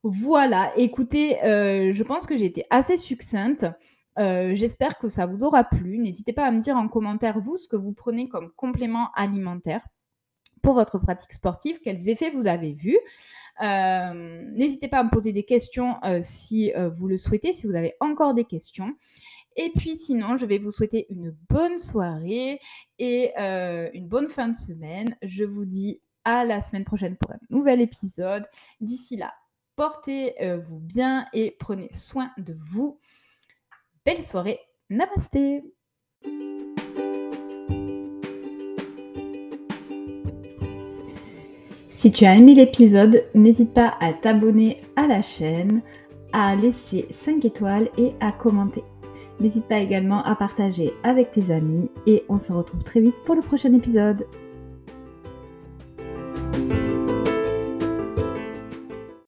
Voilà, 0.02 0.74
écoutez, 0.76 1.38
je 1.44 2.04
pense 2.04 2.26
que 2.26 2.36
j'ai 2.36 2.46
été 2.46 2.66
assez 2.72 2.98
succincte. 2.98 3.68
Euh, 4.18 4.56
j'espère 4.56 4.98
que 4.98 5.10
ça 5.10 5.26
vous 5.26 5.44
aura 5.44 5.64
plu. 5.64 5.98
N'hésitez 5.98 6.34
pas 6.34 6.46
à 6.46 6.52
me 6.52 6.60
dire 6.60 6.78
en 6.78 6.88
commentaire, 6.88 7.40
vous, 7.40 7.58
ce 7.58 7.68
que 7.68 7.76
vous 7.76 7.94
prenez 7.94 8.30
comme 8.30 8.52
complément 8.54 9.12
alimentaire 9.16 9.86
pour 10.62 10.74
votre 10.74 10.98
pratique 10.98 11.34
sportive, 11.34 11.80
quels 11.84 12.10
effets 12.10 12.32
vous 12.32 12.48
avez 12.48 12.74
vus? 12.74 12.98
Euh, 13.62 14.44
n'hésitez 14.54 14.88
pas 14.88 15.00
à 15.00 15.04
me 15.04 15.10
poser 15.10 15.32
des 15.32 15.44
questions 15.44 15.98
euh, 16.04 16.20
si 16.24 16.72
vous 16.98 17.08
le 17.08 17.18
souhaitez, 17.18 17.54
si 17.54 17.68
vous 17.68 17.76
avez 17.76 17.94
encore 18.00 18.34
des 18.34 18.46
questions. 18.46 18.96
Et 19.58 19.72
puis 19.76 19.96
sinon, 19.96 20.38
je 20.38 20.46
vais 20.46 20.58
vous 20.58 20.72
souhaiter 20.72 21.06
une 21.10 21.36
bonne 21.50 21.78
soirée 21.78 22.60
et 23.00 23.32
une 23.38 24.08
bonne 24.08 24.28
fin 24.28 24.48
de 24.50 24.56
semaine. 24.56 25.16
Je 25.22 25.46
vous 25.46 25.66
dis 25.66 26.02
à 26.26 26.44
la 26.44 26.60
semaine 26.60 26.84
prochaine 26.84 27.16
pour 27.16 27.32
un 27.32 27.40
nouvel 27.50 27.80
épisode. 27.80 28.46
D'ici 28.82 29.16
là, 29.16 29.34
portez-vous 29.78 30.80
bien 30.80 31.28
et 31.32 31.56
prenez 31.58 31.90
soin 31.94 32.32
de 32.38 32.58
vous. 32.70 33.00
Belle 34.06 34.22
soirée, 34.22 34.60
namasté 34.92 35.64
Si 41.90 42.12
tu 42.12 42.26
as 42.26 42.36
aimé 42.36 42.54
l'épisode, 42.54 43.26
n'hésite 43.34 43.74
pas 43.74 43.96
à 44.00 44.14
t'abonner 44.14 44.78
à 44.96 45.08
la 45.08 45.24
chaîne, 45.24 45.82
à 46.34 46.56
laisser 46.56 47.08
5 47.10 47.46
étoiles 47.46 47.90
et 47.98 48.14
à 48.20 48.32
commenter. 48.32 48.84
N'hésite 49.40 49.66
pas 49.66 49.80
également 49.80 50.22
à 50.22 50.36
partager 50.36 50.94
avec 51.02 51.32
tes 51.32 51.52
amis 51.52 51.90
et 52.06 52.26
on 52.30 52.38
se 52.38 52.54
retrouve 52.54 52.84
très 52.84 53.02
vite 53.02 53.16
pour 53.26 53.34
le 53.34 53.42
prochain 53.42 53.74
épisode. 53.74 54.28